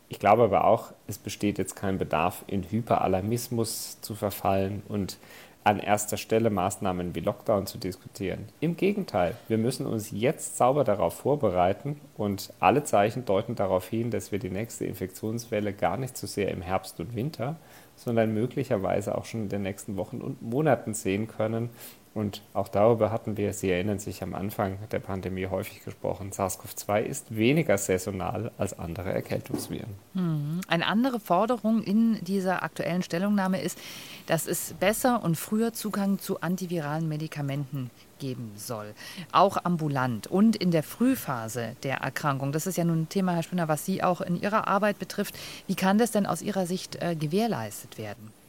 Ich 0.08 0.18
glaube 0.18 0.42
aber 0.42 0.64
auch, 0.64 0.92
es 1.06 1.16
besteht 1.16 1.56
jetzt 1.56 1.74
kein 1.76 1.98
Bedarf, 1.98 2.44
in 2.46 2.64
Hyperalarmismus 2.64 4.00
zu 4.02 4.14
verfallen 4.14 4.82
und 4.88 5.16
an 5.64 5.78
erster 5.78 6.16
Stelle 6.16 6.50
Maßnahmen 6.50 7.14
wie 7.14 7.20
Lockdown 7.20 7.66
zu 7.66 7.78
diskutieren. 7.78 8.46
Im 8.60 8.76
Gegenteil, 8.76 9.36
wir 9.48 9.58
müssen 9.58 9.86
uns 9.86 10.10
jetzt 10.10 10.56
sauber 10.56 10.84
darauf 10.84 11.14
vorbereiten 11.14 12.00
und 12.16 12.52
alle 12.58 12.82
Zeichen 12.84 13.24
deuten 13.24 13.54
darauf 13.54 13.88
hin, 13.88 14.10
dass 14.10 14.32
wir 14.32 14.38
die 14.38 14.50
nächste 14.50 14.84
Infektionswelle 14.86 15.72
gar 15.72 15.96
nicht 15.96 16.16
so 16.16 16.26
sehr 16.26 16.50
im 16.50 16.62
Herbst 16.62 16.98
und 16.98 17.14
Winter, 17.14 17.56
sondern 17.96 18.34
möglicherweise 18.34 19.16
auch 19.16 19.24
schon 19.24 19.42
in 19.42 19.48
den 19.48 19.62
nächsten 19.62 19.96
Wochen 19.96 20.20
und 20.20 20.42
Monaten 20.42 20.94
sehen 20.94 21.28
können. 21.28 21.70
Und 22.14 22.42
auch 22.52 22.68
darüber 22.68 23.10
hatten 23.10 23.38
wir, 23.38 23.54
Sie 23.54 23.70
erinnern 23.70 23.98
sich, 23.98 24.22
am 24.22 24.34
Anfang 24.34 24.78
der 24.90 24.98
Pandemie 24.98 25.46
häufig 25.46 25.82
gesprochen. 25.82 26.30
SARS-CoV-2 26.30 27.02
ist 27.02 27.34
weniger 27.34 27.78
saisonal 27.78 28.50
als 28.58 28.78
andere 28.78 29.12
Erkältungsviren. 29.12 29.88
Hm. 30.14 30.60
Eine 30.68 30.86
andere 30.86 31.20
Forderung 31.20 31.82
in 31.82 32.22
dieser 32.22 32.62
aktuellen 32.62 33.02
Stellungnahme 33.02 33.62
ist, 33.62 33.78
dass 34.26 34.46
es 34.46 34.74
besser 34.78 35.22
und 35.24 35.36
früher 35.36 35.72
Zugang 35.72 36.18
zu 36.18 36.40
antiviralen 36.42 37.08
Medikamenten 37.08 37.90
geben 38.18 38.52
soll, 38.56 38.94
auch 39.32 39.64
ambulant 39.64 40.26
und 40.26 40.54
in 40.54 40.70
der 40.70 40.82
Frühphase 40.82 41.76
der 41.82 41.96
Erkrankung. 41.98 42.52
Das 42.52 42.66
ist 42.66 42.76
ja 42.76 42.84
nun 42.84 43.02
ein 43.02 43.08
Thema, 43.08 43.32
Herr 43.32 43.42
Spinner, 43.42 43.68
was 43.68 43.84
Sie 43.84 44.02
auch 44.02 44.20
in 44.20 44.40
Ihrer 44.40 44.68
Arbeit 44.68 44.98
betrifft. 44.98 45.34
Wie 45.66 45.74
kann 45.74 45.98
das 45.98 46.12
denn 46.12 46.26
aus 46.26 46.42
Ihrer 46.42 46.66
Sicht 46.66 47.02
äh, 47.02 47.16
gewährleistet 47.16 47.98
werden? 47.98 48.41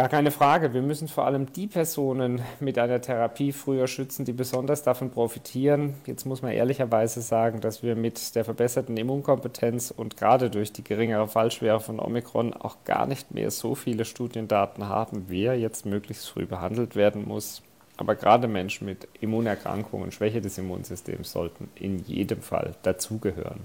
Gar 0.00 0.08
keine 0.08 0.30
Frage. 0.30 0.72
Wir 0.72 0.80
müssen 0.80 1.08
vor 1.08 1.26
allem 1.26 1.52
die 1.52 1.66
Personen 1.66 2.40
mit 2.58 2.78
einer 2.78 3.02
Therapie 3.02 3.52
früher 3.52 3.86
schützen, 3.86 4.24
die 4.24 4.32
besonders 4.32 4.82
davon 4.82 5.10
profitieren. 5.10 5.92
Jetzt 6.06 6.24
muss 6.24 6.40
man 6.40 6.52
ehrlicherweise 6.52 7.20
sagen, 7.20 7.60
dass 7.60 7.82
wir 7.82 7.96
mit 7.96 8.34
der 8.34 8.46
verbesserten 8.46 8.96
Immunkompetenz 8.96 9.90
und 9.94 10.16
gerade 10.16 10.48
durch 10.48 10.72
die 10.72 10.82
geringere 10.82 11.28
Fallschwere 11.28 11.80
von 11.80 12.00
Omikron 12.00 12.54
auch 12.54 12.78
gar 12.86 13.04
nicht 13.06 13.32
mehr 13.32 13.50
so 13.50 13.74
viele 13.74 14.06
Studiendaten 14.06 14.88
haben, 14.88 15.26
wer 15.28 15.58
jetzt 15.58 15.84
möglichst 15.84 16.30
früh 16.30 16.46
behandelt 16.46 16.96
werden 16.96 17.28
muss. 17.28 17.60
Aber 17.98 18.14
gerade 18.14 18.48
Menschen 18.48 18.86
mit 18.86 19.06
Immunerkrankungen, 19.20 20.12
Schwäche 20.12 20.40
des 20.40 20.56
Immunsystems 20.56 21.30
sollten 21.30 21.68
in 21.74 21.98
jedem 22.06 22.40
Fall 22.40 22.74
dazugehören. 22.84 23.60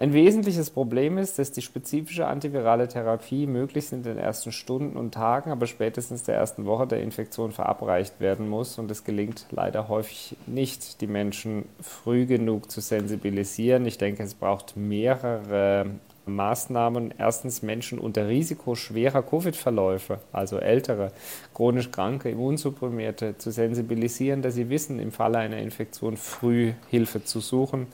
Ein 0.00 0.12
wesentliches 0.12 0.70
Problem 0.70 1.18
ist, 1.18 1.40
dass 1.40 1.50
die 1.50 1.60
spezifische 1.60 2.28
antivirale 2.28 2.86
Therapie 2.86 3.48
möglichst 3.48 3.92
in 3.92 4.04
den 4.04 4.16
ersten 4.16 4.52
Stunden 4.52 4.96
und 4.96 5.12
Tagen, 5.12 5.50
aber 5.50 5.66
spätestens 5.66 6.22
der 6.22 6.36
ersten 6.36 6.66
Woche 6.66 6.86
der 6.86 7.02
Infektion 7.02 7.50
verabreicht 7.50 8.20
werden 8.20 8.48
muss. 8.48 8.78
Und 8.78 8.92
es 8.92 9.02
gelingt 9.02 9.46
leider 9.50 9.88
häufig 9.88 10.36
nicht, 10.46 11.00
die 11.00 11.08
Menschen 11.08 11.64
früh 11.80 12.26
genug 12.26 12.70
zu 12.70 12.80
sensibilisieren. 12.80 13.86
Ich 13.86 13.98
denke, 13.98 14.22
es 14.22 14.34
braucht 14.34 14.76
mehrere 14.76 15.86
Maßnahmen 16.26 17.14
erstens 17.18 17.62
Menschen 17.62 17.98
unter 17.98 18.28
Risiko 18.28 18.76
schwerer 18.76 19.22
Covid-Verläufe, 19.22 20.20
also 20.30 20.58
ältere, 20.58 21.10
chronisch 21.54 21.90
kranke, 21.90 22.30
Immunsupprimierte, 22.30 23.36
zu 23.38 23.50
sensibilisieren, 23.50 24.42
dass 24.42 24.54
sie 24.54 24.70
wissen, 24.70 25.00
im 25.00 25.10
Falle 25.10 25.38
einer 25.38 25.58
Infektion 25.58 26.16
früh 26.16 26.74
Hilfe 26.88 27.24
zu 27.24 27.40
suchen. 27.40 27.88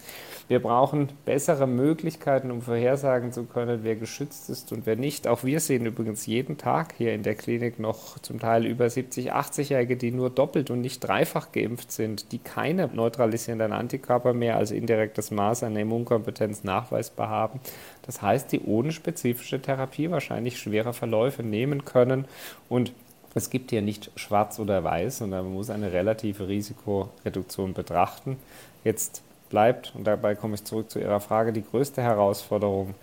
Wir 0.46 0.60
brauchen 0.60 1.08
bessere 1.24 1.66
Möglichkeiten, 1.66 2.50
um 2.50 2.60
vorhersagen 2.60 3.32
zu 3.32 3.44
können, 3.44 3.80
wer 3.82 3.96
geschützt 3.96 4.50
ist 4.50 4.72
und 4.72 4.84
wer 4.84 4.94
nicht. 4.94 5.26
Auch 5.26 5.42
wir 5.42 5.58
sehen 5.58 5.86
übrigens 5.86 6.26
jeden 6.26 6.58
Tag 6.58 6.92
hier 6.98 7.14
in 7.14 7.22
der 7.22 7.34
Klinik 7.34 7.78
noch 7.78 8.18
zum 8.18 8.40
Teil 8.40 8.66
über 8.66 8.90
70, 8.90 9.32
80-Jährige, 9.32 9.96
die 9.96 10.10
nur 10.10 10.28
doppelt 10.28 10.70
und 10.70 10.82
nicht 10.82 11.00
dreifach 11.00 11.50
geimpft 11.50 11.92
sind, 11.92 12.30
die 12.32 12.38
keine 12.38 12.88
neutralisierenden 12.88 13.72
Antikörper 13.72 14.34
mehr 14.34 14.58
als 14.58 14.70
indirektes 14.70 15.30
Maß 15.30 15.62
an 15.62 15.76
Immunkompetenz 15.76 16.62
nachweisbar 16.62 17.30
haben. 17.30 17.60
Das 18.02 18.20
heißt, 18.20 18.52
die 18.52 18.60
ohne 18.60 18.92
spezifische 18.92 19.62
Therapie 19.62 20.10
wahrscheinlich 20.10 20.58
schwere 20.58 20.92
Verläufe 20.92 21.42
nehmen 21.42 21.86
können 21.86 22.26
und 22.68 22.92
es 23.34 23.50
gibt 23.50 23.70
hier 23.70 23.82
nicht 23.82 24.12
schwarz 24.14 24.60
oder 24.60 24.84
weiß, 24.84 25.18
sondern 25.18 25.44
man 25.46 25.54
muss 25.54 25.70
eine 25.70 25.92
relative 25.92 26.46
Risikoreduktion 26.46 27.74
betrachten. 27.74 28.36
Jetzt 28.84 29.22
bleibt, 29.54 29.92
und 29.94 30.04
dabei 30.04 30.34
komme 30.34 30.56
ich 30.56 30.64
zurück 30.64 30.90
zu 30.90 30.98
Ihrer 30.98 31.20
Frage, 31.20 31.52
die 31.52 31.62
größte 31.62 32.02
Herausforderung, 32.02 32.94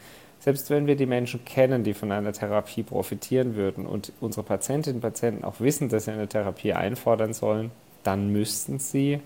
selbst 0.41 0.69
wenn 0.69 0.85
wir 0.85 0.97
die 0.97 1.05
Menschen 1.05 1.45
kennen, 1.45 1.85
die 1.85 1.93
von 1.93 2.11
einer 2.11 2.33
Therapie 2.33 2.83
profitieren 2.83 3.55
würden 3.55 3.85
und 3.85 4.11
unsere 4.19 4.43
Patientinnen 4.43 4.97
und 4.97 5.01
Patienten 5.01 5.45
auch 5.45 5.61
wissen, 5.61 5.87
dass 5.87 6.05
sie 6.05 6.11
eine 6.11 6.27
Therapie 6.27 6.73
einfordern 6.73 7.33
sollen, 7.33 7.71
dann 8.03 8.33
müssten 8.33 8.79
sie 8.79 9.21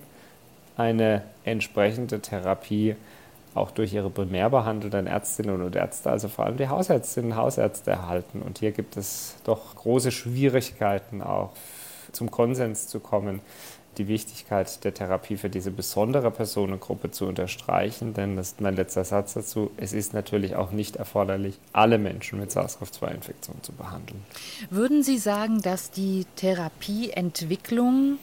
eine 0.76 1.22
entsprechende 1.44 2.20
Therapie 2.20 2.94
auch 3.54 3.72
durch 3.72 3.92
ihre 3.92 4.10
primär 4.10 4.48
behandelnden 4.48 5.08
Ärztinnen 5.08 5.62
und 5.62 5.74
Ärzte, 5.74 6.10
also 6.10 6.28
vor 6.28 6.44
allem 6.44 6.58
die 6.58 6.68
Hausärztinnen 6.68 7.32
und 7.32 7.38
Hausärzte 7.38 7.90
erhalten. 7.90 8.40
Und 8.40 8.58
hier 8.58 8.70
gibt 8.70 8.96
es 8.96 9.34
doch 9.42 9.74
große 9.74 10.12
Schwierigkeiten 10.12 11.22
auch 11.22 11.50
zum 12.12 12.30
Konsens 12.30 12.86
zu 12.86 13.00
kommen, 13.00 13.40
die 13.98 14.08
Wichtigkeit 14.08 14.84
der 14.84 14.94
Therapie 14.94 15.36
für 15.36 15.50
diese 15.50 15.70
besondere 15.70 16.30
Personengruppe 16.30 17.10
zu 17.10 17.26
unterstreichen, 17.26 18.14
denn 18.14 18.36
das 18.36 18.48
ist 18.48 18.60
mein 18.60 18.76
letzter 18.76 19.04
Satz 19.04 19.34
dazu. 19.34 19.70
Es 19.76 19.92
ist 19.92 20.14
natürlich 20.14 20.56
auch 20.56 20.70
nicht 20.70 20.96
erforderlich, 20.96 21.58
alle 21.72 21.98
Menschen 21.98 22.38
mit 22.38 22.50
SARS-CoV-2-Infektion 22.50 23.56
zu 23.62 23.72
behandeln. 23.72 24.22
Würden 24.70 25.02
Sie 25.02 25.18
sagen, 25.18 25.62
dass 25.62 25.90
die 25.90 26.26
Therapieentwicklung 26.36 28.18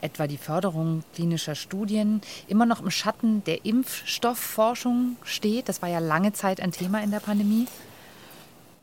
etwa 0.00 0.26
die 0.26 0.36
Förderung 0.36 1.02
klinischer 1.14 1.54
Studien, 1.54 2.20
immer 2.48 2.66
noch 2.66 2.82
im 2.82 2.90
Schatten 2.90 3.42
der 3.44 3.64
Impfstoffforschung 3.64 5.16
steht? 5.24 5.68
Das 5.68 5.82
war 5.82 5.88
ja 5.88 5.98
lange 5.98 6.32
Zeit 6.32 6.60
ein 6.60 6.72
Thema 6.72 7.02
in 7.02 7.10
der 7.10 7.20
Pandemie. 7.20 7.66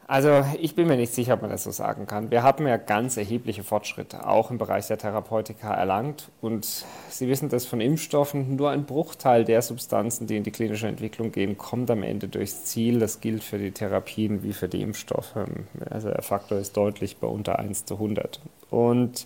Also 0.06 0.44
ich 0.60 0.76
bin 0.76 0.88
mir 0.88 0.98
nicht 0.98 1.14
sicher, 1.14 1.36
ob 1.36 1.42
man 1.42 1.52
das 1.52 1.64
so 1.64 1.72
sagen 1.72 2.08
kann. 2.08 2.30
Wir 2.30 2.44
haben 2.44 2.68
ja 2.68 2.78
ganz 2.78 3.16
erhebliche 3.16 3.64
Fortschritte 3.64 4.28
auch 4.28 4.52
im 4.52 4.58
Bereich 4.58 4.88
der 4.88 4.98
Therapeutika 4.98 5.74
erlangt. 5.74 6.30
Und 6.42 6.86
Sie 7.10 7.28
wissen, 7.28 7.50
dass 7.50 7.66
von 7.66 7.80
Impfstoffen 7.80 8.56
nur 8.56 8.72
ein 8.72 8.86
Bruchteil 8.86 9.46
der 9.46 9.62
Substanzen, 9.62 10.28
die 10.28 10.36
in 10.36 10.44
die 10.44 10.52
klinische 10.52 10.88
Entwicklung 10.88 11.32
gehen, 11.32 11.58
kommt 11.58 11.90
am 11.90 12.04
Ende 12.04 12.28
durchs 12.28 12.66
Ziel. 12.66 13.00
Das 13.00 13.22
gilt 13.22 13.44
für 13.44 13.58
die 13.58 13.72
Therapien 13.72 14.44
wie 14.44 14.54
für 14.54 14.68
die 14.68 14.82
Impfstoffe. 14.82 15.36
Also 15.90 16.10
der 16.10 16.22
Faktor 16.22 16.58
ist 16.58 16.76
deutlich 16.76 17.18
bei 17.18 17.28
unter 17.28 17.60
1 17.60 17.86
zu 17.86 17.96
100. 17.96 18.42
Und 18.70 19.26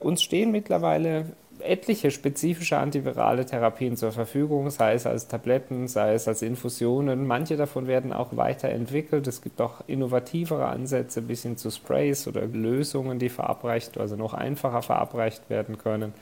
uns 0.00 0.22
stehen 0.22 0.50
mittlerweile 0.50 1.26
etliche 1.64 2.10
spezifische 2.10 2.78
antivirale 2.78 3.46
Therapien 3.46 3.96
zur 3.96 4.12
Verfügung, 4.12 4.70
sei 4.70 4.94
es 4.94 5.06
als 5.06 5.28
Tabletten, 5.28 5.88
sei 5.88 6.14
es 6.14 6.28
als 6.28 6.42
Infusionen. 6.42 7.26
Manche 7.26 7.56
davon 7.56 7.86
werden 7.86 8.12
auch 8.12 8.36
weiterentwickelt. 8.36 9.26
Es 9.26 9.42
gibt 9.42 9.60
auch 9.60 9.82
innovativere 9.86 10.66
Ansätze 10.66 11.22
bis 11.22 11.42
hin 11.42 11.56
zu 11.56 11.70
Sprays 11.70 12.28
oder 12.28 12.46
Lösungen, 12.46 13.18
die 13.18 13.28
verabreicht, 13.28 13.98
also 13.98 14.16
noch 14.16 14.34
einfacher 14.34 14.82
verabreicht 14.82 15.50
werden 15.50 15.78
können. 15.78 16.12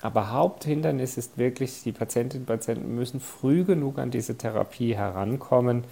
Aber 0.00 0.32
Haupthindernis 0.32 1.16
ist 1.16 1.38
wirklich, 1.38 1.82
die 1.82 1.90
Patientinnen 1.92 2.42
und 2.42 2.46
Patienten 2.46 2.94
müssen 2.94 3.20
früh 3.20 3.64
genug 3.64 3.98
an 3.98 4.10
diese 4.10 4.36
Therapie 4.38 4.94
herankommen. 4.94 5.84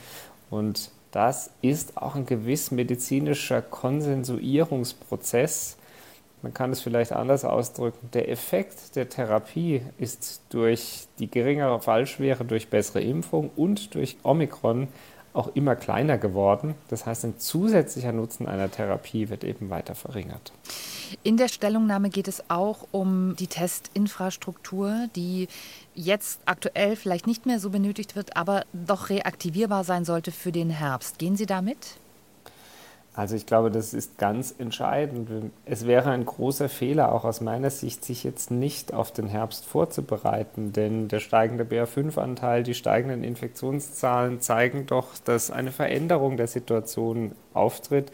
Und 0.49 0.93
das 1.11 1.51
ist 1.63 1.97
auch 1.97 2.15
ein 2.15 2.27
gewiss 2.27 2.71
medizinischer 2.71 3.63
Konsensuierungsprozess 3.63 5.77
man 6.47 6.55
kann 6.55 6.71
es 6.71 6.81
vielleicht 6.81 7.11
anders 7.11 7.45
ausdrücken, 7.45 8.09
der 8.13 8.31
Effekt 8.31 8.95
der 8.95 9.09
Therapie 9.09 9.83
ist 9.99 10.43
durch 10.51 11.09
die 11.19 11.29
geringere 11.29 11.81
Fallschwere, 11.81 12.45
durch 12.45 12.69
bessere 12.69 13.01
Impfung 13.01 13.51
und 13.57 13.97
durch 13.97 14.17
Omikron 14.23 14.87
auch 15.33 15.49
immer 15.57 15.75
kleiner 15.75 16.19
geworden. 16.19 16.77
Das 16.87 17.05
heißt, 17.05 17.25
ein 17.25 17.39
zusätzlicher 17.41 18.13
Nutzen 18.13 18.47
einer 18.47 18.71
Therapie 18.71 19.29
wird 19.29 19.43
eben 19.43 19.71
weiter 19.71 19.97
verringert. 19.97 20.53
In 21.25 21.37
der 21.37 21.49
Stellungnahme 21.49 22.11
geht 22.11 22.29
es 22.29 22.49
auch 22.49 22.87
um 22.93 23.35
die 23.35 23.49
Testinfrastruktur, 23.49 25.09
die 25.17 25.49
jetzt 25.97 26.39
aktuell 26.47 26.95
vielleicht 26.95 27.27
nicht 27.27 27.45
mehr 27.45 27.59
so 27.59 27.71
benötigt 27.71 28.15
wird, 28.15 28.37
aber 28.37 28.63
doch 28.73 29.11
reaktivierbar 29.11 29.83
sein 29.83 30.05
sollte 30.05 30.31
für 30.31 30.53
den 30.53 30.71
Herbst. 30.71 31.19
Gehen 31.19 31.37
Sie 31.37 31.47
damit? 31.47 31.99
Also 33.17 33.35
ich 33.35 33.47
glaube, 33.47 33.71
das 33.71 33.95
ist 33.95 34.19
ganz 34.19 34.55
entscheidend. 34.59 35.51
Es 35.65 35.87
wäre 35.87 36.11
ein 36.11 36.27
großer 36.27 36.69
Fehler, 36.69 37.13
auch 37.13 37.25
aus 37.25 37.41
meiner 37.41 37.71
Sicht, 37.71 38.05
sich 38.05 38.25
jetzt 38.25 38.51
nicht 38.51 38.93
auf 38.93 39.11
den 39.11 39.27
Herbst 39.27 39.65
vorzubereiten, 39.65 40.73
denn 40.73 41.09
der 41.09 41.21
steigende 41.21 41.65
BA5-Anteil, 41.65 42.63
die 42.63 42.75
steigenden 42.75 43.25
Infektionszahlen 43.25 44.43
zeigen 44.43 44.85
doch, 44.85 45.17
dass 45.25 45.51
eine 45.51 45.73
Veränderung 45.73 46.37
der 46.37 46.47
Situation 46.47 47.33
auftritt. 47.57 48.13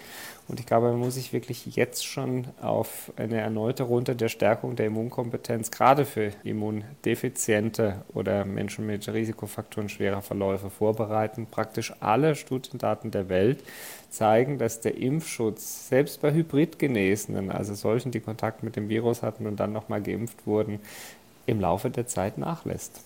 Und 0.48 0.60
ich 0.60 0.66
glaube, 0.66 0.90
man 0.90 0.98
muss 0.98 1.14
sich 1.14 1.32
wirklich 1.32 1.76
jetzt 1.76 2.04
schon 2.04 2.48
auf 2.60 3.12
eine 3.16 3.40
erneute 3.40 3.84
Runde 3.84 4.16
der 4.16 4.28
Stärkung 4.28 4.76
der 4.76 4.86
Immunkompetenz, 4.86 5.70
gerade 5.70 6.04
für 6.04 6.32
Immundefiziente 6.42 8.02
oder 8.12 8.44
Menschen 8.44 8.86
mit 8.86 9.08
Risikofaktoren 9.08 9.88
schwerer 9.88 10.20
Verläufe 10.20 10.68
vorbereiten. 10.68 11.46
Praktisch 11.50 11.92
alle 12.00 12.34
Studiendaten 12.34 13.10
der 13.10 13.28
Welt 13.28 13.62
zeigen, 14.10 14.58
dass 14.58 14.80
der 14.80 14.96
Impfschutz 14.96 15.88
selbst 15.88 16.20
bei 16.20 16.32
Hybridgenesenen, 16.32 17.50
also 17.50 17.74
solchen, 17.74 18.10
die 18.10 18.20
Kontakt 18.20 18.62
mit 18.62 18.76
dem 18.76 18.88
Virus 18.88 19.22
hatten 19.22 19.46
und 19.46 19.58
dann 19.58 19.72
nochmal 19.72 20.02
geimpft 20.02 20.46
wurden, 20.46 20.80
im 21.46 21.60
Laufe 21.60 21.88
der 21.88 22.06
Zeit 22.06 22.36
nachlässt. 22.36 23.00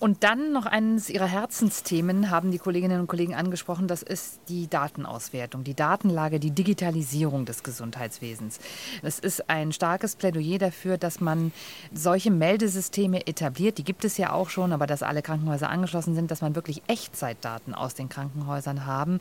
Und 0.00 0.24
dann 0.24 0.52
noch 0.52 0.64
eines 0.64 1.10
Ihrer 1.10 1.26
Herzensthemen 1.26 2.30
haben 2.30 2.50
die 2.50 2.58
Kolleginnen 2.58 3.00
und 3.00 3.06
Kollegen 3.06 3.34
angesprochen, 3.34 3.86
das 3.86 4.02
ist 4.02 4.40
die 4.48 4.66
Datenauswertung, 4.66 5.62
die 5.62 5.74
Datenlage, 5.74 6.40
die 6.40 6.52
Digitalisierung 6.52 7.44
des 7.44 7.62
Gesundheitswesens. 7.62 8.60
Es 9.02 9.18
ist 9.18 9.50
ein 9.50 9.72
starkes 9.72 10.16
Plädoyer 10.16 10.56
dafür, 10.56 10.96
dass 10.96 11.20
man 11.20 11.52
solche 11.92 12.30
Meldesysteme 12.30 13.26
etabliert, 13.26 13.76
die 13.76 13.84
gibt 13.84 14.06
es 14.06 14.16
ja 14.16 14.32
auch 14.32 14.48
schon, 14.48 14.72
aber 14.72 14.86
dass 14.86 15.02
alle 15.02 15.20
Krankenhäuser 15.20 15.68
angeschlossen 15.68 16.14
sind, 16.14 16.30
dass 16.30 16.40
man 16.40 16.54
wirklich 16.54 16.80
Echtzeitdaten 16.86 17.74
aus 17.74 17.92
den 17.92 18.08
Krankenhäusern 18.08 18.86
haben. 18.86 19.18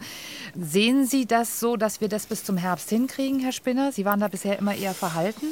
Sehen 0.55 1.05
Sie 1.05 1.25
das 1.25 1.59
so, 1.59 1.75
dass 1.75 2.00
wir 2.00 2.07
das 2.07 2.25
bis 2.25 2.45
zum 2.45 2.55
Herbst 2.55 2.88
hinkriegen, 2.88 3.41
Herr 3.41 3.51
Spinner? 3.51 3.91
Sie 3.91 4.05
waren 4.05 4.21
da 4.21 4.29
bisher 4.29 4.57
immer 4.57 4.75
eher 4.75 4.93
verhalten? 4.93 5.48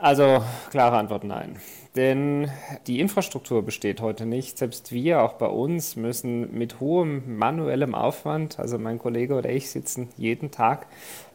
Also 0.00 0.44
klare 0.70 0.96
Antwort 0.96 1.24
nein. 1.24 1.56
denn 1.96 2.50
die 2.86 3.00
Infrastruktur 3.00 3.62
besteht 3.64 4.00
heute 4.00 4.26
nicht. 4.26 4.58
Selbst 4.58 4.92
wir, 4.92 5.22
auch 5.22 5.34
bei 5.34 5.46
uns, 5.46 5.96
müssen 5.96 6.56
mit 6.56 6.78
hohem 6.78 7.38
manuellem 7.38 7.94
Aufwand, 7.94 8.58
also 8.58 8.78
mein 8.78 8.98
Kollege 8.98 9.34
oder 9.34 9.50
ich 9.50 9.70
sitzen 9.70 10.08
jeden 10.18 10.50
Tag 10.50 10.86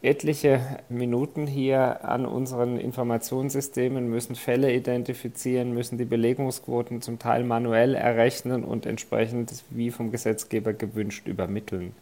etliche 0.02 0.60
Minuten 0.88 1.46
hier 1.46 2.04
an 2.04 2.26
unseren 2.26 2.78
Informationssystemen, 2.78 4.08
müssen 4.08 4.36
Fälle 4.36 4.72
identifizieren, 4.72 5.74
müssen 5.74 5.98
die 5.98 6.04
Belegungsquoten 6.04 7.02
zum 7.02 7.18
Teil 7.18 7.42
manuell 7.42 7.94
errechnen 7.94 8.64
und 8.64 8.86
entsprechend 8.86 9.52
wie 9.70 9.90
vom 9.90 10.12
Gesetzgeber 10.12 10.72
gewünscht 10.72 11.26
übermitteln. 11.26 11.94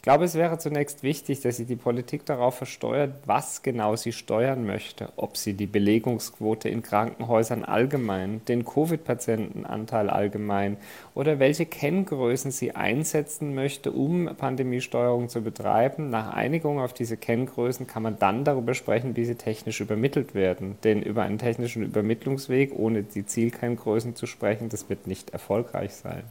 Ich 0.00 0.02
glaube, 0.02 0.24
es 0.24 0.34
wäre 0.34 0.56
zunächst 0.56 1.02
wichtig, 1.02 1.42
dass 1.42 1.58
sie 1.58 1.66
die 1.66 1.76
Politik 1.76 2.24
darauf 2.24 2.54
versteuert, 2.54 3.12
was 3.26 3.60
genau 3.60 3.96
sie 3.96 4.12
steuern 4.12 4.64
möchte. 4.64 5.10
Ob 5.16 5.36
sie 5.36 5.52
die 5.52 5.66
Belegungsquote 5.66 6.70
in 6.70 6.82
Krankenhäusern 6.82 7.66
allgemein, 7.66 8.40
den 8.46 8.64
Covid-Patientenanteil 8.64 10.08
allgemein 10.08 10.78
oder 11.14 11.38
welche 11.38 11.66
Kenngrößen 11.66 12.50
sie 12.50 12.74
einsetzen 12.74 13.54
möchte, 13.54 13.92
um 13.92 14.34
Pandemiesteuerung 14.38 15.28
zu 15.28 15.42
betreiben. 15.42 16.08
Nach 16.08 16.32
Einigung 16.32 16.80
auf 16.80 16.94
diese 16.94 17.18
Kenngrößen 17.18 17.86
kann 17.86 18.02
man 18.02 18.18
dann 18.18 18.44
darüber 18.44 18.72
sprechen, 18.72 19.16
wie 19.16 19.26
sie 19.26 19.34
technisch 19.34 19.82
übermittelt 19.82 20.34
werden. 20.34 20.78
Denn 20.82 21.02
über 21.02 21.24
einen 21.24 21.36
technischen 21.36 21.82
Übermittlungsweg, 21.82 22.72
ohne 22.74 23.02
die 23.02 23.26
Zielkenngrößen 23.26 24.16
zu 24.16 24.24
sprechen, 24.24 24.70
das 24.70 24.88
wird 24.88 25.06
nicht 25.06 25.28
erfolgreich 25.28 25.92
sein. 25.92 26.22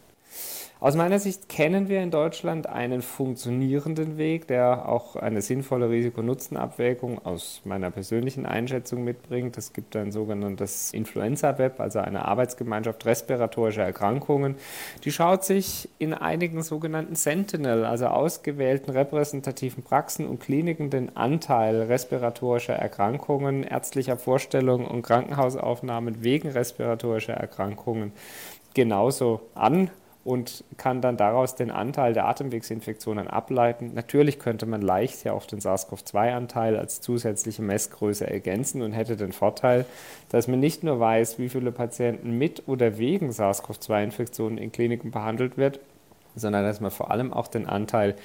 Aus 0.82 0.96
meiner 0.96 1.20
Sicht 1.20 1.50
kennen 1.50 1.90
wir 1.90 2.02
in 2.02 2.10
Deutschland 2.10 2.70
einen 2.70 3.02
funktionierenden 3.02 4.18
Weg, 4.18 4.48
der 4.48 4.88
auch 4.88 5.18
eine 5.18 5.42
sinnvolle 5.42 5.90
Risiko-Nutzen-Abwägung 5.90 7.20
aus 7.26 7.60
meiner 7.66 7.92
persönlichen 7.92 8.46
Einschätzung 8.46 9.04
mitbringt. 9.04 9.58
Es 9.58 9.74
gibt 9.74 9.98
ein 9.98 10.14
sogenanntes 10.14 10.94
Influenza-Web, 10.94 11.82
also 11.82 12.00
eine 12.00 12.24
Arbeitsgemeinschaft 12.24 13.06
respiratorischer 13.06 13.84
Erkrankungen. 13.84 14.56
Die 15.04 15.12
schaut 15.12 15.44
sich 15.44 15.90
in 15.98 16.14
einigen 16.14 16.64
sogenannten 16.64 17.16
Sentinel, 17.16 17.84
also 17.84 18.06
ausgewählten 18.06 18.92
repräsentativen 18.92 19.84
Praxen 19.84 20.26
und 20.26 20.40
Kliniken, 20.40 20.90
den 20.90 21.18
Anteil 21.18 21.82
respiratorischer 21.82 22.76
Erkrankungen, 22.76 23.64
ärztlicher 23.64 24.16
Vorstellungen 24.16 24.88
und 24.88 25.02
Krankenhausaufnahmen 25.02 26.24
wegen 26.24 26.48
respiratorischer 26.48 27.34
Erkrankungen 27.34 28.14
genauso 28.74 29.42
an 29.56 29.90
und 30.24 30.64
kann 30.78 31.02
dann 31.02 31.18
daraus 31.18 31.56
den 31.56 31.72
Anteil 31.72 32.14
der 32.14 32.26
Atemwegsinfektionen 32.28 33.28
ableiten. 33.28 33.92
Natürlich 33.94 34.38
könnte 34.38 34.66
man 34.66 34.82
leicht 34.82 35.24
ja 35.24 35.34
auch 35.34 35.46
den 35.46 35.60
SARS-CoV-2-Anteil 35.60 36.78
als 36.78 37.02
zusätzliche 37.02 37.62
Messgröße 37.62 38.30
ergänzen 38.30 38.82
und 38.82 38.92
hätte 38.92 39.16
den 39.16 39.32
Vorteil, 39.32 39.86
dass 40.30 40.48
man 40.48 40.60
nicht 40.60 40.84
nur 40.84 41.00
weiß, 41.00 41.40
wie 41.40 41.50
viele 41.50 41.72
Patienten 41.72 42.38
mit 42.38 42.68
oder 42.68 42.98
wegen 42.98 43.32
SARS-CoV-2-Infektionen 43.32 44.58
in 44.58 44.72
Kliniken 44.72 45.12
behandelt 45.12 45.58
wird, 45.58 45.80
sondern 46.36 46.64
dass 46.64 46.82
man 46.82 46.92
vor 46.92 47.12
allem 47.12 47.32
auch 47.34 47.48
den 47.48 47.66
Anteil 47.66 48.16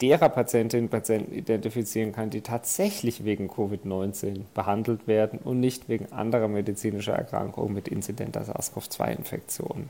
derer 0.00 0.28
Patientinnen 0.28 0.86
und 0.86 0.90
Patienten 0.90 1.32
identifizieren 1.32 2.12
kann, 2.12 2.28
die 2.28 2.42
tatsächlich 2.42 3.24
wegen 3.24 3.48
Covid-19 3.48 4.42
behandelt 4.52 5.06
werden 5.06 5.38
und 5.38 5.60
nicht 5.60 5.88
wegen 5.88 6.12
anderer 6.12 6.48
medizinischer 6.48 7.14
Erkrankungen 7.14 7.72
mit 7.72 7.88
inzidenter 7.88 8.42
SARS-CoV-2-Infektion 8.42 9.88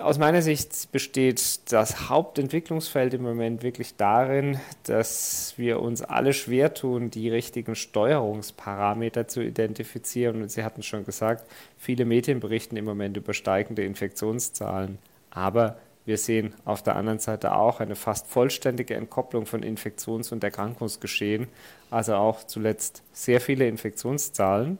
aus 0.00 0.18
meiner 0.18 0.42
Sicht 0.42 0.90
besteht 0.92 1.72
das 1.72 2.08
Hauptentwicklungsfeld 2.08 3.14
im 3.14 3.22
Moment 3.22 3.62
wirklich 3.62 3.96
darin, 3.96 4.58
dass 4.84 5.54
wir 5.56 5.80
uns 5.80 6.02
alle 6.02 6.32
schwer 6.32 6.74
tun, 6.74 7.10
die 7.10 7.28
richtigen 7.28 7.74
Steuerungsparameter 7.74 9.28
zu 9.28 9.42
identifizieren. 9.42 10.42
Und 10.42 10.50
Sie 10.50 10.64
hatten 10.64 10.82
schon 10.82 11.04
gesagt, 11.04 11.48
viele 11.76 12.04
Medien 12.04 12.40
berichten 12.40 12.76
im 12.76 12.84
Moment 12.84 13.16
über 13.16 13.34
steigende 13.34 13.84
Infektionszahlen. 13.84 14.98
Aber 15.30 15.78
wir 16.04 16.16
sehen 16.16 16.54
auf 16.64 16.82
der 16.82 16.96
anderen 16.96 17.18
Seite 17.18 17.54
auch 17.54 17.80
eine 17.80 17.94
fast 17.94 18.26
vollständige 18.26 18.94
Entkopplung 18.94 19.46
von 19.46 19.62
Infektions- 19.62 20.32
und 20.32 20.42
Erkrankungsgeschehen. 20.42 21.48
Also 21.90 22.14
auch 22.14 22.44
zuletzt 22.44 23.02
sehr 23.12 23.40
viele 23.40 23.68
Infektionszahlen, 23.68 24.78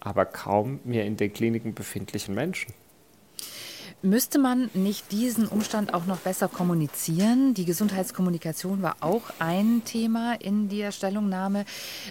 aber 0.00 0.24
kaum 0.24 0.80
mehr 0.84 1.04
in 1.04 1.16
den 1.16 1.32
Kliniken 1.32 1.74
befindlichen 1.74 2.34
Menschen. 2.34 2.72
Müsste 4.02 4.38
man 4.38 4.70
nicht 4.72 5.12
diesen 5.12 5.46
Umstand 5.46 5.92
auch 5.92 6.06
noch 6.06 6.20
besser 6.20 6.48
kommunizieren? 6.48 7.52
Die 7.52 7.66
Gesundheitskommunikation 7.66 8.80
war 8.80 8.96
auch 9.00 9.24
ein 9.40 9.82
Thema 9.84 10.40
in 10.40 10.70
der 10.70 10.90
Stellungnahme. 10.90 11.66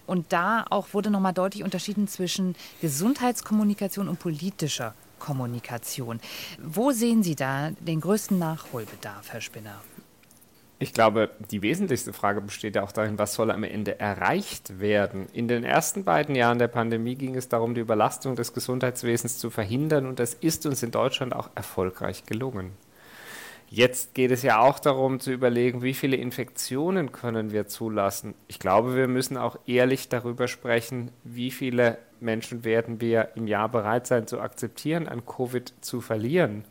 Und 0.06 0.32
da 0.32 0.66
auch 0.70 0.94
wurde 0.94 1.10
nochmal 1.10 1.34
deutlich 1.34 1.64
unterschieden 1.64 2.08
zwischen 2.08 2.56
Gesundheitskommunikation 2.82 4.08
und 4.08 4.20
politischer 4.20 4.94
Kommunikation. 5.18 6.20
Wo 6.62 6.92
sehen 6.92 7.24
Sie 7.24 7.36
da 7.36 7.72
den 7.80 8.02
größten 8.02 8.38
Nachholbedarf, 8.38 9.34
Herr 9.34 9.42
Spinner? 9.42 9.82
Ich 10.82 10.94
glaube, 10.94 11.30
die 11.52 11.62
wesentlichste 11.62 12.14
Frage 12.14 12.40
besteht 12.40 12.78
ja 12.78 12.84
auch 12.84 12.94
darin, 12.94 13.20
was 13.20 13.34
soll 13.34 13.52
am 13.52 13.66
Ende 13.66 14.00
erreicht 14.00 14.80
werden. 14.80 15.28
In 15.34 15.50
den 15.50 15.66
ersten 15.66 16.06
beiden 16.06 16.36
Jahren 16.36 16.58
der 16.58 16.70
Pandemie 16.70 17.16
ging 17.16 17.36
es 17.36 17.50
darum, 17.50 17.76
die 17.76 17.82
Überlastung 17.82 18.38
des 18.38 18.54
Gesundheitswesens 18.54 19.40
zu 19.40 19.50
verhindern 19.50 20.06
und 20.06 20.20
das 20.20 20.34
ist 20.34 20.66
uns 20.66 20.82
in 20.82 20.92
Deutschland 20.92 21.36
auch 21.36 21.50
erfolgreich 21.54 22.24
gelungen. 22.24 22.72
Jetzt 23.72 24.16
geht 24.16 24.32
es 24.32 24.42
ja 24.42 24.62
auch 24.62 24.80
darum 24.80 25.20
zu 25.20 25.32
überlegen, 25.32 25.84
wie 25.84 25.94
viele 25.94 26.16
Infektionen 26.16 27.12
können 27.12 27.52
wir 27.52 27.68
zulassen. 27.68 28.34
Ich 28.48 28.58
glaube, 28.58 28.96
wir 28.96 29.10
müssen 29.10 29.36
auch 29.36 29.60
ehrlich 29.68 30.08
darüber 30.08 30.48
sprechen, 30.48 31.12
wie 31.26 31.52
viele 31.52 31.98
Menschen 32.22 32.64
werden 32.64 33.02
wir 33.02 33.32
im 33.36 33.48
Jahr 33.48 33.70
bereit 33.70 34.08
sein 34.08 34.28
zu 34.28 34.40
akzeptieren, 34.40 35.10
an 35.10 35.26
Covid 35.26 35.74
zu 35.82 36.00
verlieren. 36.00 36.64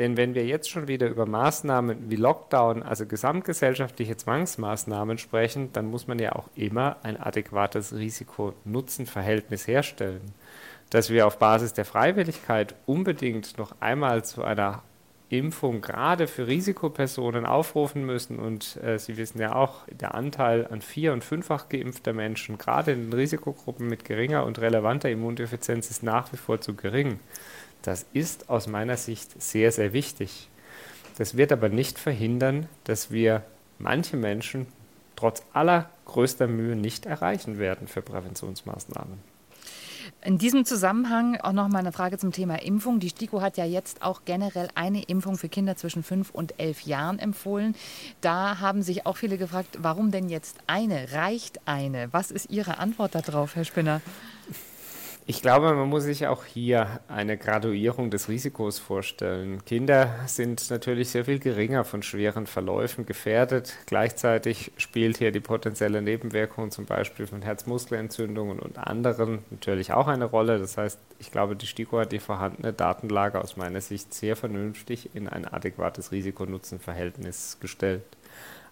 Denn 0.00 0.16
wenn 0.16 0.34
wir 0.34 0.46
jetzt 0.46 0.70
schon 0.70 0.88
wieder 0.88 1.08
über 1.08 1.26
Maßnahmen 1.26 2.08
wie 2.08 2.16
Lockdown, 2.16 2.82
also 2.82 3.04
gesamtgesellschaftliche 3.04 4.16
Zwangsmaßnahmen 4.16 5.18
sprechen, 5.18 5.74
dann 5.74 5.90
muss 5.90 6.06
man 6.06 6.18
ja 6.18 6.32
auch 6.32 6.48
immer 6.54 6.96
ein 7.02 7.20
adäquates 7.20 7.94
Risiko-Nutzen-Verhältnis 7.94 9.66
herstellen. 9.66 10.22
Dass 10.88 11.10
wir 11.10 11.26
auf 11.26 11.38
Basis 11.38 11.74
der 11.74 11.84
Freiwilligkeit 11.84 12.76
unbedingt 12.86 13.58
noch 13.58 13.74
einmal 13.80 14.24
zu 14.24 14.42
einer 14.42 14.82
Impfung 15.28 15.82
gerade 15.82 16.26
für 16.26 16.46
Risikopersonen 16.46 17.44
aufrufen 17.44 18.06
müssen. 18.06 18.38
Und 18.38 18.82
äh, 18.82 18.98
Sie 18.98 19.18
wissen 19.18 19.38
ja 19.38 19.54
auch, 19.54 19.86
der 19.88 20.14
Anteil 20.14 20.66
an 20.66 20.80
vier- 20.80 21.12
und 21.12 21.24
fünffach 21.24 21.68
geimpfter 21.68 22.14
Menschen, 22.14 22.56
gerade 22.56 22.92
in 22.92 23.10
den 23.10 23.12
Risikogruppen 23.12 23.86
mit 23.86 24.06
geringer 24.06 24.46
und 24.46 24.62
relevanter 24.62 25.10
Immundefizienz, 25.10 25.90
ist 25.90 26.02
nach 26.02 26.32
wie 26.32 26.38
vor 26.38 26.62
zu 26.62 26.74
gering. 26.74 27.20
Das 27.82 28.06
ist 28.12 28.50
aus 28.50 28.66
meiner 28.66 28.96
Sicht 28.96 29.40
sehr, 29.42 29.72
sehr 29.72 29.92
wichtig. 29.92 30.48
Das 31.18 31.36
wird 31.36 31.52
aber 31.52 31.68
nicht 31.68 31.98
verhindern, 31.98 32.66
dass 32.84 33.10
wir 33.10 33.42
manche 33.78 34.16
Menschen 34.16 34.66
trotz 35.16 35.42
aller 35.52 35.90
größter 36.06 36.46
Mühe 36.46 36.76
nicht 36.76 37.06
erreichen 37.06 37.58
werden 37.58 37.88
für 37.88 38.02
Präventionsmaßnahmen. 38.02 39.30
In 40.22 40.38
diesem 40.38 40.64
Zusammenhang 40.64 41.36
auch 41.40 41.52
noch 41.52 41.68
mal 41.68 41.78
eine 41.78 41.92
Frage 41.92 42.18
zum 42.18 42.32
Thema 42.32 42.62
Impfung. 42.62 43.00
Die 43.00 43.08
STIKO 43.08 43.40
hat 43.40 43.56
ja 43.56 43.64
jetzt 43.64 44.02
auch 44.02 44.22
generell 44.24 44.68
eine 44.74 45.02
Impfung 45.02 45.38
für 45.38 45.48
Kinder 45.48 45.76
zwischen 45.76 46.02
fünf 46.02 46.30
und 46.30 46.58
elf 46.58 46.82
Jahren 46.82 47.18
empfohlen. 47.18 47.74
Da 48.20 48.60
haben 48.60 48.82
sich 48.82 49.06
auch 49.06 49.16
viele 49.16 49.38
gefragt, 49.38 49.78
warum 49.80 50.10
denn 50.10 50.28
jetzt 50.28 50.58
eine? 50.66 51.12
Reicht 51.12 51.60
eine? 51.66 52.12
Was 52.12 52.30
ist 52.30 52.50
Ihre 52.50 52.78
Antwort 52.78 53.14
darauf, 53.14 53.56
Herr 53.56 53.64
Spinner? 53.64 54.00
Ich 55.26 55.42
glaube, 55.42 55.72
man 55.74 55.88
muss 55.88 56.04
sich 56.04 56.26
auch 56.26 56.44
hier 56.44 57.00
eine 57.06 57.36
Graduierung 57.36 58.10
des 58.10 58.28
Risikos 58.28 58.78
vorstellen. 58.80 59.64
Kinder 59.64 60.12
sind 60.26 60.68
natürlich 60.70 61.10
sehr 61.10 61.24
viel 61.24 61.38
geringer 61.38 61.84
von 61.84 62.02
schweren 62.02 62.46
Verläufen 62.46 63.06
gefährdet. 63.06 63.76
Gleichzeitig 63.86 64.72
spielt 64.76 65.18
hier 65.18 65.30
die 65.30 65.40
potenzielle 65.40 66.02
Nebenwirkung 66.02 66.70
zum 66.72 66.86
Beispiel 66.86 67.28
von 67.28 67.42
Herzmuskelentzündungen 67.42 68.58
und 68.58 68.78
anderen 68.78 69.44
natürlich 69.50 69.92
auch 69.92 70.08
eine 70.08 70.24
Rolle. 70.24 70.58
Das 70.58 70.76
heißt, 70.76 70.98
ich 71.20 71.30
glaube, 71.30 71.54
die 71.54 71.66
STIKO 71.66 72.00
hat 72.00 72.12
die 72.12 72.18
vorhandene 72.18 72.72
Datenlage 72.72 73.40
aus 73.40 73.56
meiner 73.56 73.80
Sicht 73.80 74.12
sehr 74.12 74.34
vernünftig 74.34 75.10
in 75.14 75.28
ein 75.28 75.46
adäquates 75.46 76.10
Risiko-Nutzen-Verhältnis 76.10 77.58
gestellt. 77.60 78.02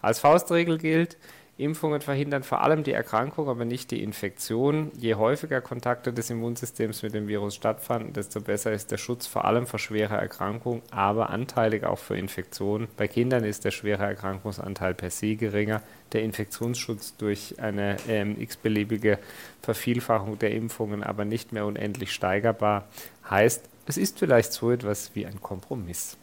Als 0.00 0.20
Faustregel 0.20 0.78
gilt, 0.78 1.16
Impfungen 1.58 2.00
verhindern 2.00 2.44
vor 2.44 2.62
allem 2.62 2.84
die 2.84 2.92
Erkrankung, 2.92 3.48
aber 3.48 3.64
nicht 3.64 3.90
die 3.90 4.00
Infektion. 4.00 4.92
Je 4.96 5.16
häufiger 5.16 5.60
Kontakte 5.60 6.12
des 6.12 6.30
Immunsystems 6.30 7.02
mit 7.02 7.14
dem 7.14 7.26
Virus 7.26 7.56
stattfanden, 7.56 8.12
desto 8.12 8.40
besser 8.40 8.72
ist 8.72 8.92
der 8.92 8.96
Schutz 8.96 9.26
vor 9.26 9.44
allem 9.44 9.66
vor 9.66 9.80
schwerer 9.80 10.18
Erkrankung, 10.18 10.82
aber 10.92 11.30
anteilig 11.30 11.82
auch 11.82 11.98
für 11.98 12.16
Infektionen. 12.16 12.86
Bei 12.96 13.08
Kindern 13.08 13.42
ist 13.42 13.64
der 13.64 13.72
schwere 13.72 14.04
Erkrankungsanteil 14.04 14.94
per 14.94 15.10
se 15.10 15.34
geringer, 15.34 15.82
der 16.12 16.22
Infektionsschutz 16.22 17.16
durch 17.16 17.56
eine 17.58 17.96
ähm, 18.08 18.40
x-beliebige 18.40 19.18
Vervielfachung 19.60 20.38
der 20.38 20.52
Impfungen 20.52 21.02
aber 21.02 21.24
nicht 21.24 21.52
mehr 21.52 21.66
unendlich 21.66 22.12
steigerbar. 22.12 22.86
Heißt, 23.28 23.68
es 23.86 23.96
ist 23.96 24.20
vielleicht 24.20 24.52
so 24.52 24.70
etwas 24.70 25.10
wie 25.14 25.26
ein 25.26 25.40
Kompromiss. 25.42 26.16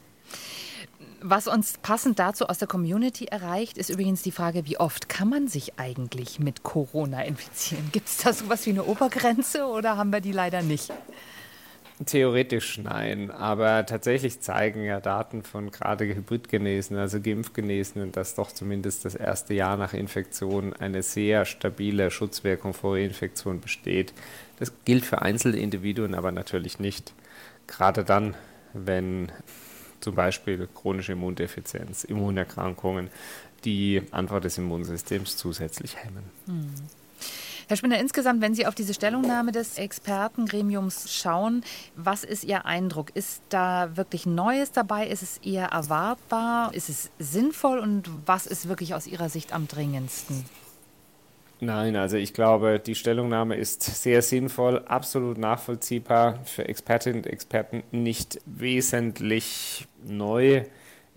Was 1.28 1.48
uns 1.48 1.78
passend 1.78 2.20
dazu 2.20 2.46
aus 2.46 2.58
der 2.58 2.68
Community 2.68 3.24
erreicht, 3.24 3.78
ist 3.78 3.90
übrigens 3.90 4.22
die 4.22 4.30
Frage, 4.30 4.64
wie 4.64 4.78
oft 4.78 5.08
kann 5.08 5.28
man 5.28 5.48
sich 5.48 5.76
eigentlich 5.76 6.38
mit 6.38 6.62
Corona 6.62 7.24
infizieren? 7.24 7.88
Gibt 7.90 8.06
es 8.06 8.18
da 8.18 8.32
sowas 8.32 8.64
wie 8.64 8.70
eine 8.70 8.84
Obergrenze 8.84 9.64
oder 9.64 9.96
haben 9.96 10.12
wir 10.12 10.20
die 10.20 10.30
leider 10.30 10.62
nicht? 10.62 10.92
Theoretisch 12.04 12.78
nein, 12.78 13.32
aber 13.32 13.86
tatsächlich 13.86 14.38
zeigen 14.38 14.84
ja 14.84 15.00
Daten 15.00 15.42
von 15.42 15.72
gerade 15.72 16.04
Hybridgenesenen, 16.04 17.02
also 17.02 17.20
Geimpfgenesenen, 17.20 18.12
dass 18.12 18.36
doch 18.36 18.52
zumindest 18.52 19.04
das 19.04 19.16
erste 19.16 19.52
Jahr 19.52 19.76
nach 19.76 19.94
Infektion 19.94 20.74
eine 20.74 21.02
sehr 21.02 21.44
stabile 21.44 22.12
Schutzwirkung 22.12 22.72
vor 22.72 22.94
Reinfektion 22.94 23.60
besteht. 23.60 24.14
Das 24.60 24.70
gilt 24.84 25.04
für 25.04 25.22
einzelne 25.22 25.56
Individuen 25.56 26.14
aber 26.14 26.30
natürlich 26.30 26.78
nicht. 26.78 27.14
Gerade 27.66 28.04
dann, 28.04 28.36
wenn 28.74 29.32
zum 30.00 30.14
Beispiel 30.14 30.68
chronische 30.74 31.12
Immundefizienz, 31.12 32.04
Immunerkrankungen 32.04 33.10
die 33.64 34.02
Antwort 34.10 34.44
des 34.44 34.58
Immunsystems 34.58 35.36
zusätzlich 35.36 35.96
hemmen. 35.96 36.24
Hm. 36.46 36.72
Herr 37.68 37.76
Spinner, 37.76 37.98
insgesamt, 37.98 38.40
wenn 38.42 38.54
Sie 38.54 38.64
auf 38.64 38.76
diese 38.76 38.94
Stellungnahme 38.94 39.50
des 39.50 39.76
Expertengremiums 39.76 41.12
schauen, 41.12 41.64
was 41.96 42.22
ist 42.22 42.44
Ihr 42.44 42.64
Eindruck? 42.64 43.10
Ist 43.14 43.42
da 43.48 43.96
wirklich 43.96 44.24
Neues 44.24 44.70
dabei? 44.70 45.08
Ist 45.08 45.24
es 45.24 45.38
eher 45.38 45.66
erwartbar? 45.66 46.72
Ist 46.74 46.88
es 46.88 47.10
sinnvoll? 47.18 47.80
Und 47.80 48.08
was 48.24 48.46
ist 48.46 48.68
wirklich 48.68 48.94
aus 48.94 49.08
Ihrer 49.08 49.28
Sicht 49.28 49.52
am 49.52 49.66
dringendsten? 49.66 50.44
Nein, 51.58 51.96
also 51.96 52.18
ich 52.18 52.34
glaube, 52.34 52.78
die 52.78 52.94
Stellungnahme 52.94 53.56
ist 53.56 53.82
sehr 53.82 54.20
sinnvoll, 54.20 54.84
absolut 54.84 55.38
nachvollziehbar, 55.38 56.44
für 56.44 56.68
Expertinnen 56.68 57.20
und 57.20 57.26
Experten 57.26 57.82
nicht 57.92 58.40
wesentlich 58.44 59.86
neu. 60.04 60.64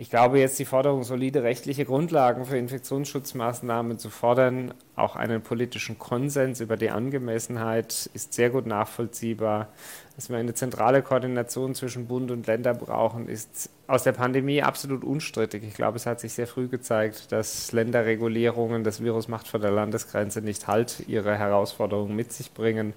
Ich 0.01 0.09
glaube, 0.09 0.39
jetzt 0.39 0.57
die 0.57 0.63
Forderung, 0.63 1.03
solide 1.03 1.43
rechtliche 1.43 1.83
Grundlagen 1.83 2.45
für 2.45 2.57
Infektionsschutzmaßnahmen 2.57 3.99
zu 3.99 4.09
fordern, 4.09 4.73
auch 4.95 5.17
einen 5.17 5.41
politischen 5.41 5.99
Konsens 5.99 6.61
über 6.61 6.77
die 6.77 6.89
Angemessenheit, 6.89 8.09
ist 8.13 8.31
sehr 8.31 8.49
gut 8.49 8.65
nachvollziehbar. 8.65 9.67
Dass 10.15 10.29
wir 10.29 10.37
eine 10.37 10.53
zentrale 10.53 11.01
Koordination 11.01 11.75
zwischen 11.75 12.07
Bund 12.07 12.31
und 12.31 12.47
Länder 12.47 12.73
brauchen, 12.75 13.27
ist 13.27 13.71
aus 13.87 14.03
der 14.03 14.13
Pandemie 14.13 14.63
absolut 14.63 15.03
unstrittig. 15.03 15.63
Ich 15.67 15.73
glaube, 15.73 15.97
es 15.97 16.05
hat 16.05 16.21
sich 16.21 16.31
sehr 16.31 16.47
früh 16.47 16.69
gezeigt, 16.69 17.33
dass 17.33 17.73
Länderregulierungen, 17.73 18.85
das 18.85 19.03
Virus 19.03 19.27
macht 19.27 19.49
vor 19.49 19.59
der 19.59 19.71
Landesgrenze 19.71 20.39
nicht 20.39 20.69
Halt, 20.69 21.03
ihre 21.07 21.37
Herausforderungen 21.37 22.15
mit 22.15 22.31
sich 22.31 22.53
bringen. 22.53 22.93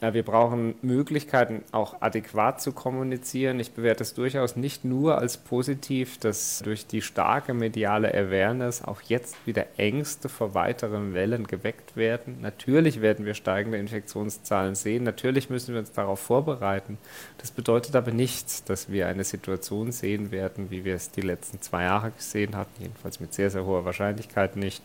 Wir 0.00 0.22
brauchen 0.22 0.76
Möglichkeiten, 0.80 1.62
auch 1.72 2.00
adäquat 2.00 2.62
zu 2.62 2.72
kommunizieren. 2.72 3.60
Ich 3.60 3.72
bewerte 3.72 4.02
es 4.02 4.14
durchaus 4.14 4.56
nicht 4.56 4.82
nur 4.82 5.18
als 5.18 5.36
positiv, 5.36 6.16
dass 6.16 6.62
durch 6.64 6.86
die 6.86 7.02
starke 7.02 7.52
mediale 7.52 8.08
Awareness 8.14 8.82
auch 8.82 9.02
jetzt 9.02 9.36
wieder 9.46 9.66
Ängste 9.76 10.30
vor 10.30 10.54
weiteren 10.54 11.12
Wellen 11.12 11.46
geweckt 11.46 11.96
werden. 11.96 12.38
Natürlich 12.40 13.02
werden 13.02 13.26
wir 13.26 13.34
steigende 13.34 13.76
Infektionszahlen 13.76 14.74
sehen. 14.74 15.04
Natürlich 15.04 15.50
müssen 15.50 15.74
wir 15.74 15.80
uns 15.80 15.92
darauf 15.92 16.20
vorbereiten. 16.20 16.96
Das 17.36 17.50
bedeutet 17.50 17.94
aber 17.94 18.10
nicht, 18.10 18.70
dass 18.70 18.90
wir 18.90 19.06
eine 19.06 19.24
Situation 19.24 19.92
sehen 19.92 20.30
werden, 20.30 20.70
wie 20.70 20.86
wir 20.86 20.94
es 20.94 21.10
die 21.10 21.20
letzten 21.20 21.60
zwei 21.60 21.82
Jahre 21.84 22.10
gesehen 22.12 22.56
hatten, 22.56 22.80
jedenfalls 22.80 23.20
mit 23.20 23.34
sehr, 23.34 23.50
sehr 23.50 23.66
hoher 23.66 23.84
Wahrscheinlichkeit 23.84 24.56
nicht, 24.56 24.82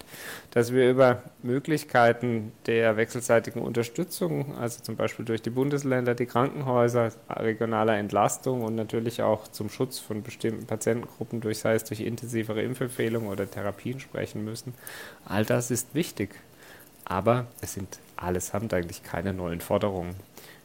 dass 0.51 0.73
wir 0.73 0.89
über 0.89 1.23
Möglichkeiten 1.45 2.51
der 2.65 2.97
wechselseitigen 2.97 3.61
Unterstützung, 3.61 4.57
also 4.57 4.81
zum 4.81 4.95
Beispiel 4.95 5.25
durch 5.25 5.41
die 5.41 5.49
Bundesländer, 5.49 6.15
die 6.15 6.25
Krankenhäuser, 6.25 7.11
regionaler 7.29 7.97
Entlastung 7.97 8.63
und 8.63 8.75
natürlich 8.75 9.21
auch 9.21 9.47
zum 9.47 9.69
Schutz 9.69 9.99
von 9.99 10.23
bestimmten 10.23 10.65
Patientengruppen 10.65 11.41
durch, 11.41 11.59
sei 11.59 11.75
es 11.75 11.83
durch 11.83 12.01
intensivere 12.01 12.61
Impfempfehlungen 12.61 13.29
oder 13.29 13.49
Therapien 13.49 13.99
sprechen 13.99 14.43
müssen. 14.43 14.73
All 15.25 15.45
das 15.45 15.71
ist 15.71 15.95
wichtig. 15.95 16.35
Aber 17.05 17.45
es 17.61 17.73
sind 17.73 17.99
allesamt 18.15 18.73
eigentlich 18.73 19.03
keine 19.03 19.31
neuen 19.31 19.61
Forderungen. 19.61 20.15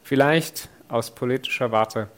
Vielleicht 0.03 0.69
aus 0.87 1.11
politischer 1.11 1.71
Warte 1.71 2.09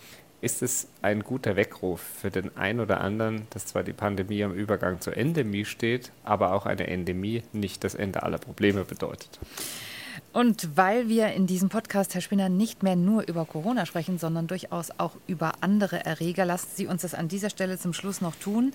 ist 0.44 0.62
es 0.62 0.90
ein 1.02 1.22
guter 1.22 1.56
Weckruf 1.56 2.02
für 2.02 2.30
den 2.30 2.56
einen 2.58 2.82
oder 2.82 3.00
anderen, 3.00 3.48
dass 3.52 3.66
zwar 3.66 3.84
die 3.84 3.94
Pandemie 3.94 4.44
am 4.44 4.54
Übergang 4.54 5.00
zur 5.00 5.16
Endemie 5.16 5.64
steht, 5.64 6.12
aber 6.24 6.54
auch 6.54 6.66
eine 6.66 6.88
Endemie 6.88 7.44
nicht 7.54 7.84
das 7.86 7.96
Ende 7.96 8.24
aller 8.24 8.38
Probleme 8.38 8.84
bedeutet. 8.84 9.40
Und 10.34 10.76
weil 10.76 11.10
wir 11.10 11.28
in 11.34 11.46
diesem 11.46 11.70
Podcast, 11.70 12.16
Herr 12.16 12.22
Spinner, 12.22 12.50
nicht 12.50 12.82
mehr 12.82 12.96
nur 12.96 13.28
über 13.28 13.46
Corona 13.46 13.86
sprechen, 13.86 14.18
sondern 14.18 14.48
durchaus 14.48 14.90
auch 14.98 15.12
über 15.28 15.52
andere 15.62 16.04
Erreger, 16.04 16.44
lassen 16.44 16.70
Sie 16.74 16.88
uns 16.88 17.04
das 17.04 17.14
an 17.14 17.28
dieser 17.28 17.52
Stelle 17.52 17.78
zum 17.78 17.94
Schluss 17.94 18.20
noch 18.20 18.36
tun. 18.36 18.74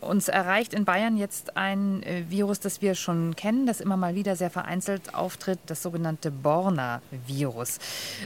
Uns 0.00 0.28
erreicht 0.28 0.72
in 0.72 0.84
Bayern 0.84 1.16
jetzt 1.16 1.56
ein 1.56 2.04
äh, 2.04 2.22
Virus, 2.28 2.60
das 2.60 2.82
wir 2.82 2.94
schon 2.94 3.34
kennen, 3.34 3.66
das 3.66 3.80
immer 3.80 3.96
mal 3.96 4.14
wieder 4.14 4.36
sehr 4.36 4.50
vereinzelt 4.50 5.12
auftritt, 5.12 5.58
das 5.66 5.82
sogenannte 5.82 6.30
Borna-Virus. 6.30 7.80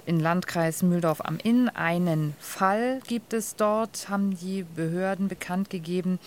In 0.05 0.21
Landkreis 0.21 0.83
Mühldorf 0.83 1.23
am 1.25 1.39
Inn 1.39 1.71
einen 1.71 2.35
Fall 2.39 3.01
gibt 3.07 3.33
es 3.33 3.57
dort, 3.57 4.11
haben 4.11 4.37
die 4.37 4.65
Behörden 4.65 5.29
bekannt 5.29 5.71
gegeben. 5.71 6.19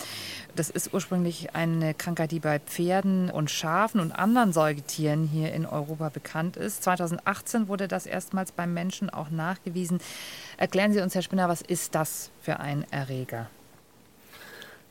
Das 0.55 0.71
ist 0.71 0.95
ursprünglich 0.95 1.53
eine 1.53 1.93
Krankheit, 1.93 2.31
die 2.31 2.39
bei 2.39 2.57
Pferden 2.57 3.29
und 3.29 3.51
Schafen 3.51 4.01
und 4.01 4.11
anderen 4.11 4.51
Säugetieren 4.51 5.29
hier 5.31 5.53
in 5.53 5.67
Europa 5.67 6.09
bekannt 6.09 6.38
bekannt 6.39 6.57
ist. 6.57 6.83
2018 6.83 7.67
wurde 7.67 7.87
das 7.87 8.05
erstmals 8.05 8.51
beim 8.51 8.73
Menschen 8.73 9.09
auch 9.09 9.29
nachgewiesen. 9.29 9.99
Erklären 10.57 10.93
Sie 10.93 11.01
uns, 11.01 11.13
Herr 11.15 11.21
Spinner, 11.21 11.49
was 11.49 11.61
ist 11.61 11.95
das 11.95 12.31
für 12.39 12.59
ein 12.59 12.85
Erreger? 12.91 13.49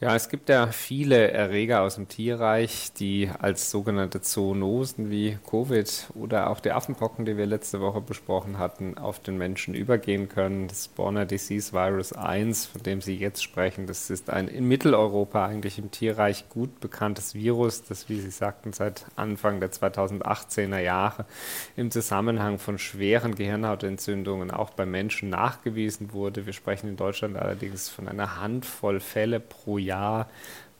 Ja, 0.00 0.14
es 0.14 0.28
gibt 0.28 0.48
ja 0.48 0.68
viele 0.68 1.32
Erreger 1.32 1.82
aus 1.82 1.96
dem 1.96 2.06
Tierreich, 2.06 2.92
die 2.92 3.28
als 3.36 3.72
sogenannte 3.72 4.20
Zoonosen 4.20 5.10
wie 5.10 5.38
Covid 5.50 6.10
oder 6.14 6.50
auch 6.50 6.60
die 6.60 6.70
Affenpocken, 6.70 7.24
die 7.24 7.36
wir 7.36 7.46
letzte 7.46 7.80
Woche 7.80 8.00
besprochen 8.00 8.60
hatten, 8.60 8.96
auf 8.96 9.18
den 9.18 9.36
Menschen 9.38 9.74
übergehen 9.74 10.28
können. 10.28 10.68
Das 10.68 10.86
Borna 10.86 11.24
Disease 11.24 11.72
Virus 11.72 12.12
1, 12.12 12.66
von 12.66 12.84
dem 12.84 13.00
Sie 13.00 13.16
jetzt 13.16 13.42
sprechen, 13.42 13.88
das 13.88 14.08
ist 14.08 14.30
ein 14.30 14.46
in 14.46 14.68
Mitteleuropa 14.68 15.44
eigentlich 15.44 15.80
im 15.80 15.90
Tierreich 15.90 16.48
gut 16.48 16.78
bekanntes 16.78 17.34
Virus, 17.34 17.82
das, 17.82 18.08
wie 18.08 18.20
Sie 18.20 18.30
sagten, 18.30 18.72
seit 18.72 19.04
Anfang 19.16 19.58
der 19.58 19.72
2018er 19.72 20.78
Jahre 20.78 21.26
im 21.74 21.90
Zusammenhang 21.90 22.60
von 22.60 22.78
schweren 22.78 23.34
Gehirnhautentzündungen 23.34 24.52
auch 24.52 24.70
bei 24.70 24.86
Menschen 24.86 25.28
nachgewiesen 25.28 26.12
wurde. 26.12 26.46
Wir 26.46 26.52
sprechen 26.52 26.88
in 26.88 26.96
Deutschland 26.96 27.36
allerdings 27.36 27.88
von 27.88 28.06
einer 28.06 28.40
Handvoll 28.40 29.00
Fälle 29.00 29.40
pro 29.40 29.76
Jahr 29.78 29.87
Jahr 29.88 30.28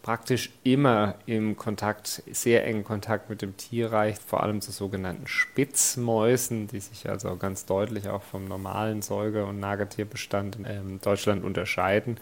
praktisch 0.08 0.50
immer 0.64 1.16
im 1.26 1.56
Kontakt, 1.56 2.22
sehr 2.30 2.64
engen 2.66 2.82
Kontakt 2.84 3.28
mit 3.28 3.42
dem 3.42 3.56
Tierreich, 3.56 4.16
vor 4.18 4.42
allem 4.42 4.60
zu 4.60 4.72
sogenannten 4.72 5.26
Spitzmäusen, 5.26 6.66
die 6.68 6.80
sich 6.80 7.08
also 7.10 7.36
ganz 7.36 7.66
deutlich 7.66 8.08
auch 8.08 8.22
vom 8.22 8.46
normalen 8.46 9.02
Säuger- 9.02 9.46
und 9.46 9.60
Nagertierbestand 9.60 10.56
in 10.56 10.64
ähm, 10.64 11.00
Deutschland 11.02 11.44
unterscheiden. 11.44 12.18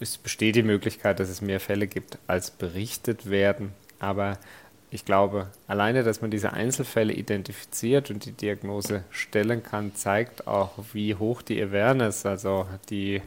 Es 0.00 0.18
besteht 0.18 0.56
die 0.56 0.64
Möglichkeit, 0.64 1.20
dass 1.20 1.28
es 1.28 1.40
mehr 1.40 1.60
Fälle 1.60 1.86
gibt, 1.86 2.18
als 2.26 2.50
berichtet 2.50 3.30
werden, 3.30 3.72
aber 4.00 4.38
ich 4.90 5.04
glaube, 5.04 5.48
alleine, 5.66 6.02
dass 6.02 6.22
man 6.22 6.30
diese 6.30 6.54
Einzelfälle 6.54 7.12
identifiziert 7.12 8.10
und 8.10 8.24
die 8.24 8.32
Diagnose 8.32 9.04
stellen 9.10 9.62
kann, 9.62 9.94
zeigt 9.94 10.46
auch, 10.46 10.72
wie 10.92 11.14
hoch 11.14 11.42
die 11.42 11.62
Awareness, 11.62 12.24
also 12.24 12.66
die 12.88 13.20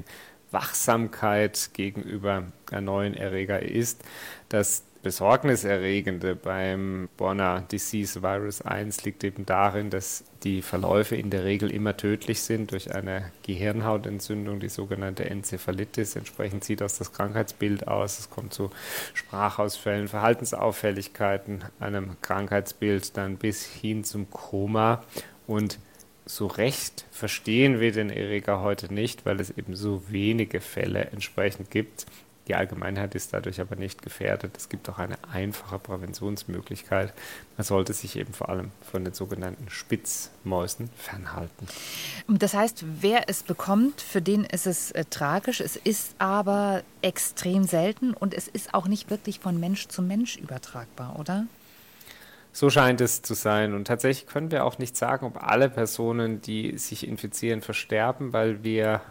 Wachsamkeit 0.51 1.71
gegenüber 1.73 2.43
neuen 2.71 3.15
Erreger 3.15 3.61
ist. 3.61 4.03
Das 4.49 4.83
Besorgniserregende 5.03 6.35
beim 6.35 7.09
Borna 7.17 7.61
Disease 7.61 8.21
Virus 8.21 8.61
1 8.61 9.03
liegt 9.03 9.23
eben 9.23 9.47
darin, 9.47 9.89
dass 9.89 10.23
die 10.43 10.61
Verläufe 10.61 11.15
in 11.15 11.31
der 11.31 11.43
Regel 11.43 11.71
immer 11.71 11.97
tödlich 11.97 12.41
sind 12.41 12.71
durch 12.71 12.93
eine 12.93 13.31
Gehirnhautentzündung, 13.41 14.59
die 14.59 14.69
sogenannte 14.69 15.27
Enzephalitis. 15.27 16.15
Entsprechend 16.15 16.63
sieht 16.63 16.81
das 16.81 16.99
das 16.99 17.13
Krankheitsbild 17.13 17.87
aus. 17.87 18.19
Es 18.19 18.29
kommt 18.29 18.53
zu 18.53 18.69
Sprachausfällen, 19.15 20.07
Verhaltensauffälligkeiten, 20.07 21.63
einem 21.79 22.17
Krankheitsbild 22.21 23.17
dann 23.17 23.37
bis 23.37 23.65
hin 23.65 24.03
zum 24.03 24.29
Koma 24.29 25.03
und 25.47 25.79
so 26.35 26.47
recht 26.47 27.05
verstehen 27.11 27.79
wir 27.79 27.91
den 27.91 28.09
Erreger 28.09 28.61
heute 28.61 28.93
nicht, 28.93 29.25
weil 29.25 29.39
es 29.39 29.49
eben 29.49 29.75
so 29.75 30.03
wenige 30.09 30.61
Fälle 30.61 31.05
entsprechend 31.11 31.69
gibt. 31.71 32.05
Die 32.47 32.55
Allgemeinheit 32.55 33.13
ist 33.15 33.33
dadurch 33.33 33.61
aber 33.61 33.75
nicht 33.75 34.01
gefährdet. 34.01 34.57
Es 34.57 34.67
gibt 34.67 34.89
auch 34.89 34.97
eine 34.97 35.17
einfache 35.31 35.77
Präventionsmöglichkeit. 35.77 37.13
Man 37.55 37.65
sollte 37.65 37.93
sich 37.93 38.15
eben 38.15 38.33
vor 38.33 38.49
allem 38.49 38.71
von 38.91 39.03
den 39.03 39.13
sogenannten 39.13 39.69
Spitzmäusen 39.69 40.89
fernhalten. 40.95 41.67
Das 42.27 42.53
heißt, 42.53 42.83
wer 43.01 43.29
es 43.29 43.43
bekommt, 43.43 44.01
für 44.01 44.21
den 44.21 44.43
ist 44.45 44.67
es 44.67 44.91
äh, 44.91 45.05
tragisch. 45.05 45.59
Es 45.59 45.75
ist 45.75 46.15
aber 46.17 46.81
extrem 47.01 47.65
selten 47.65 48.13
und 48.13 48.33
es 48.33 48.47
ist 48.47 48.73
auch 48.73 48.87
nicht 48.87 49.09
wirklich 49.09 49.39
von 49.39 49.59
Mensch 49.59 49.87
zu 49.87 50.01
Mensch 50.01 50.37
übertragbar, 50.37 51.19
oder? 51.19 51.45
So 52.53 52.69
scheint 52.69 53.01
es 53.01 53.21
zu 53.21 53.33
sein. 53.33 53.73
Und 53.73 53.85
tatsächlich 53.85 54.27
können 54.27 54.51
wir 54.51 54.65
auch 54.65 54.77
nicht 54.77 54.97
sagen, 54.97 55.25
ob 55.25 55.41
alle 55.41 55.69
Personen, 55.69 56.41
die 56.41 56.77
sich 56.77 57.07
infizieren, 57.07 57.61
versterben, 57.61 58.33
weil 58.33 58.63
wir 58.63 59.01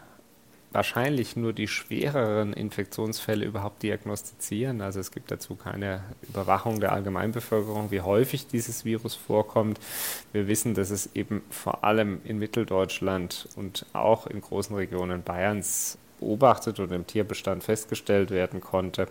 wahrscheinlich 0.71 1.35
nur 1.35 1.53
die 1.53 1.67
schwereren 1.67 2.53
Infektionsfälle 2.53 3.45
überhaupt 3.45 3.83
diagnostizieren. 3.83 4.81
Also 4.81 4.99
es 4.99 5.11
gibt 5.11 5.31
dazu 5.31 5.55
keine 5.55 6.03
Überwachung 6.21 6.79
der 6.79 6.93
Allgemeinbevölkerung, 6.93 7.91
wie 7.91 8.01
häufig 8.01 8.47
dieses 8.47 8.85
Virus 8.85 9.15
vorkommt. 9.15 9.79
Wir 10.31 10.47
wissen, 10.47 10.73
dass 10.73 10.89
es 10.89 11.13
eben 11.13 11.43
vor 11.49 11.83
allem 11.83 12.21
in 12.23 12.39
Mitteldeutschland 12.39 13.49
und 13.55 13.85
auch 13.93 14.27
in 14.27 14.39
großen 14.39 14.75
Regionen 14.75 15.23
Bayerns 15.23 15.97
beobachtet 16.21 16.79
und 16.79 16.91
im 16.93 17.05
Tierbestand 17.05 17.65
festgestellt 17.65 18.31
werden 18.31 18.61
konnte. 18.61 19.07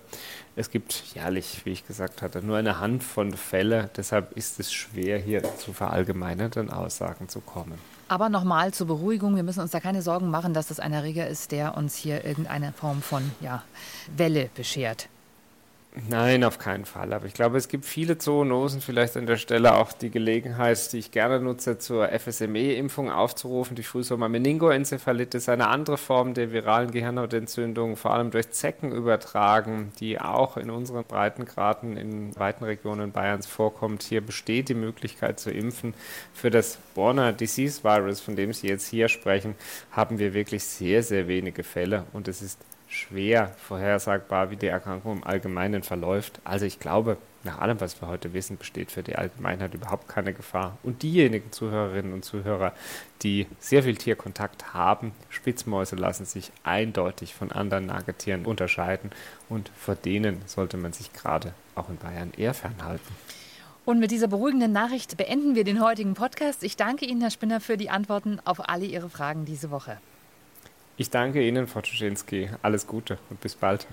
Es 0.57 0.71
gibt 0.71 1.05
jährlich, 1.15 1.61
wie 1.65 1.73
ich 1.73 1.87
gesagt 1.87 2.23
hatte, 2.23 2.41
nur 2.41 2.57
eine 2.57 2.81
Handvoll 2.81 3.33
Fälle. 3.33 3.91
Deshalb 3.97 4.33
ist 4.37 4.59
es 4.59 4.73
schwer, 4.73 5.19
hier 5.19 5.43
zu 5.59 5.75
verallgemeinernden 5.75 6.71
Aussagen 6.71 7.29
zu 7.29 7.41
kommen. 7.41 7.79
Aber 8.09 8.29
nochmal 8.29 8.73
zur 8.73 8.87
Beruhigung, 8.87 9.37
wir 9.37 9.43
müssen 9.43 9.61
uns 9.61 9.71
da 9.71 9.79
keine 9.79 10.03
Sorgen 10.03 10.31
machen, 10.31 10.55
dass 10.55 10.69
das 10.69 10.81
ein 10.81 10.93
Erreger 10.93 11.29
ist, 11.29 11.53
der 11.53 11.77
uns 11.77 11.95
hier 11.95 12.25
irgendeine 12.25 12.73
Form 12.73 13.03
von 13.03 13.31
ja, 13.41 13.63
Welle 14.17 14.49
beschert. 14.55 15.09
Nein, 16.09 16.45
auf 16.45 16.61
keinen 16.61 16.85
Fall. 16.85 17.13
Aber 17.13 17.27
ich 17.27 17.35
glaube, 17.35 17.59
es 17.59 17.67
gibt 17.67 17.85
viele 17.85 18.17
Zoonosen. 18.17 18.81
Vielleicht 18.81 19.17
an 19.17 19.27
der 19.27 19.39
Stelle 19.39 19.75
auch 19.75 19.93
die 19.93 20.11
Gelegenheit, 20.11 20.93
die 20.93 20.99
ich 20.99 21.11
gerne 21.11 21.41
nutze, 21.41 21.79
zur 21.79 22.09
FSME-Impfung 22.09 23.11
aufzurufen. 23.11 23.75
Die 23.75 23.83
Frühsommer-Meningoenzephalitis, 23.83 25.49
eine 25.49 25.67
andere 25.67 25.99
Form 25.99 26.33
der 26.33 26.53
viralen 26.53 26.93
Gehirnhautentzündung, 26.93 27.97
vor 27.97 28.15
allem 28.15 28.31
durch 28.31 28.51
Zecken 28.51 28.93
übertragen, 28.93 29.91
die 29.99 30.21
auch 30.21 30.57
in 30.57 30.71
unseren 30.71 31.03
Breitengraden 31.03 31.97
in 31.97 32.39
weiten 32.39 32.63
Regionen 32.63 33.11
Bayerns 33.11 33.49
vorkommt. 33.49 34.05
Hier 34.05 34.21
besteht 34.21 34.69
die 34.69 34.75
Möglichkeit 34.75 35.41
zu 35.41 35.51
impfen. 35.51 35.95
Für 36.33 36.51
das 36.51 36.79
Borna 36.95 37.33
Disease 37.33 37.83
Virus, 37.83 38.21
von 38.21 38.37
dem 38.37 38.53
Sie 38.53 38.69
jetzt 38.69 38.87
hier 38.87 39.09
sprechen, 39.09 39.57
haben 39.91 40.21
wir 40.21 40.35
wirklich 40.35 40.63
sehr, 40.63 41.03
sehr 41.03 41.27
wenige 41.27 41.65
Fälle 41.65 42.05
und 42.13 42.29
es 42.29 42.43
ist 42.43 42.61
schwer 42.91 43.55
vorhersagbar, 43.57 44.51
wie 44.51 44.57
die 44.57 44.67
Erkrankung 44.67 45.19
im 45.19 45.25
Allgemeinen 45.25 45.85
verläuft. 45.85 46.41
Also 46.43 46.67
ich 46.67 46.81
glaube, 46.81 47.17
nach 47.45 47.59
allem, 47.59 47.81
was 47.81 48.03
wir 48.03 48.09
heute 48.09 48.35
wissen, 48.35 48.59
besteht 48.59 48.91
für 48.91 49.05
die 49.05 49.17
Allgemeinheit 49.17 49.73
überhaupt 49.73 50.09
keine 50.09 50.35
Gefahr. 50.35 50.77
Und 50.83 51.03
diejenigen 51.03 51.53
Zuhörerinnen 51.53 52.13
und 52.13 52.25
Zuhörer, 52.25 52.75
die 53.23 53.47
sehr 53.61 53.85
viel 53.85 53.95
Tierkontakt 53.97 54.75
haben, 54.75 55.13
Spitzmäuse 55.29 55.97
lassen 55.97 56.27
sich 56.27 56.51
eindeutig 56.65 57.33
von 57.33 57.53
anderen 57.53 57.87
Nagetieren 57.87 58.45
unterscheiden 58.45 59.11
und 59.49 59.71
vor 59.77 59.95
denen 59.95 60.43
sollte 60.47 60.77
man 60.77 60.93
sich 60.93 61.13
gerade 61.13 61.55
auch 61.77 61.89
in 61.89 61.97
Bayern 61.97 62.33
eher 62.37 62.55
fernhalten. 62.55 63.15
Und 63.87 64.01
mit 64.01 64.11
dieser 64.11 64.29
beruhigenden 64.29 64.73
Nachricht 64.73 65.17
beenden 65.17 65.55
wir 65.55 65.65
den 65.65 65.83
heutigen 65.83 66.15
Podcast. 66.15 66.63
Ich 66.65 66.77
danke 66.77 67.07
Ihnen, 67.07 67.23
Herr 67.23 67.31
Spinner, 67.31 67.61
für 67.61 67.77
die 67.77 67.89
Antworten 67.89 68.41
auf 68.45 68.69
alle 68.69 68.85
Ihre 68.85 69.09
Fragen 69.09 69.47
diese 69.47 69.71
Woche. 69.71 69.99
Ich 71.01 71.09
danke 71.09 71.41
Ihnen, 71.41 71.67
Frau 71.67 71.81
Tuschinski. 71.81 72.51
Alles 72.61 72.87
Gute 72.87 73.17
und 73.31 73.41
bis 73.41 73.55
bald. 73.55 73.87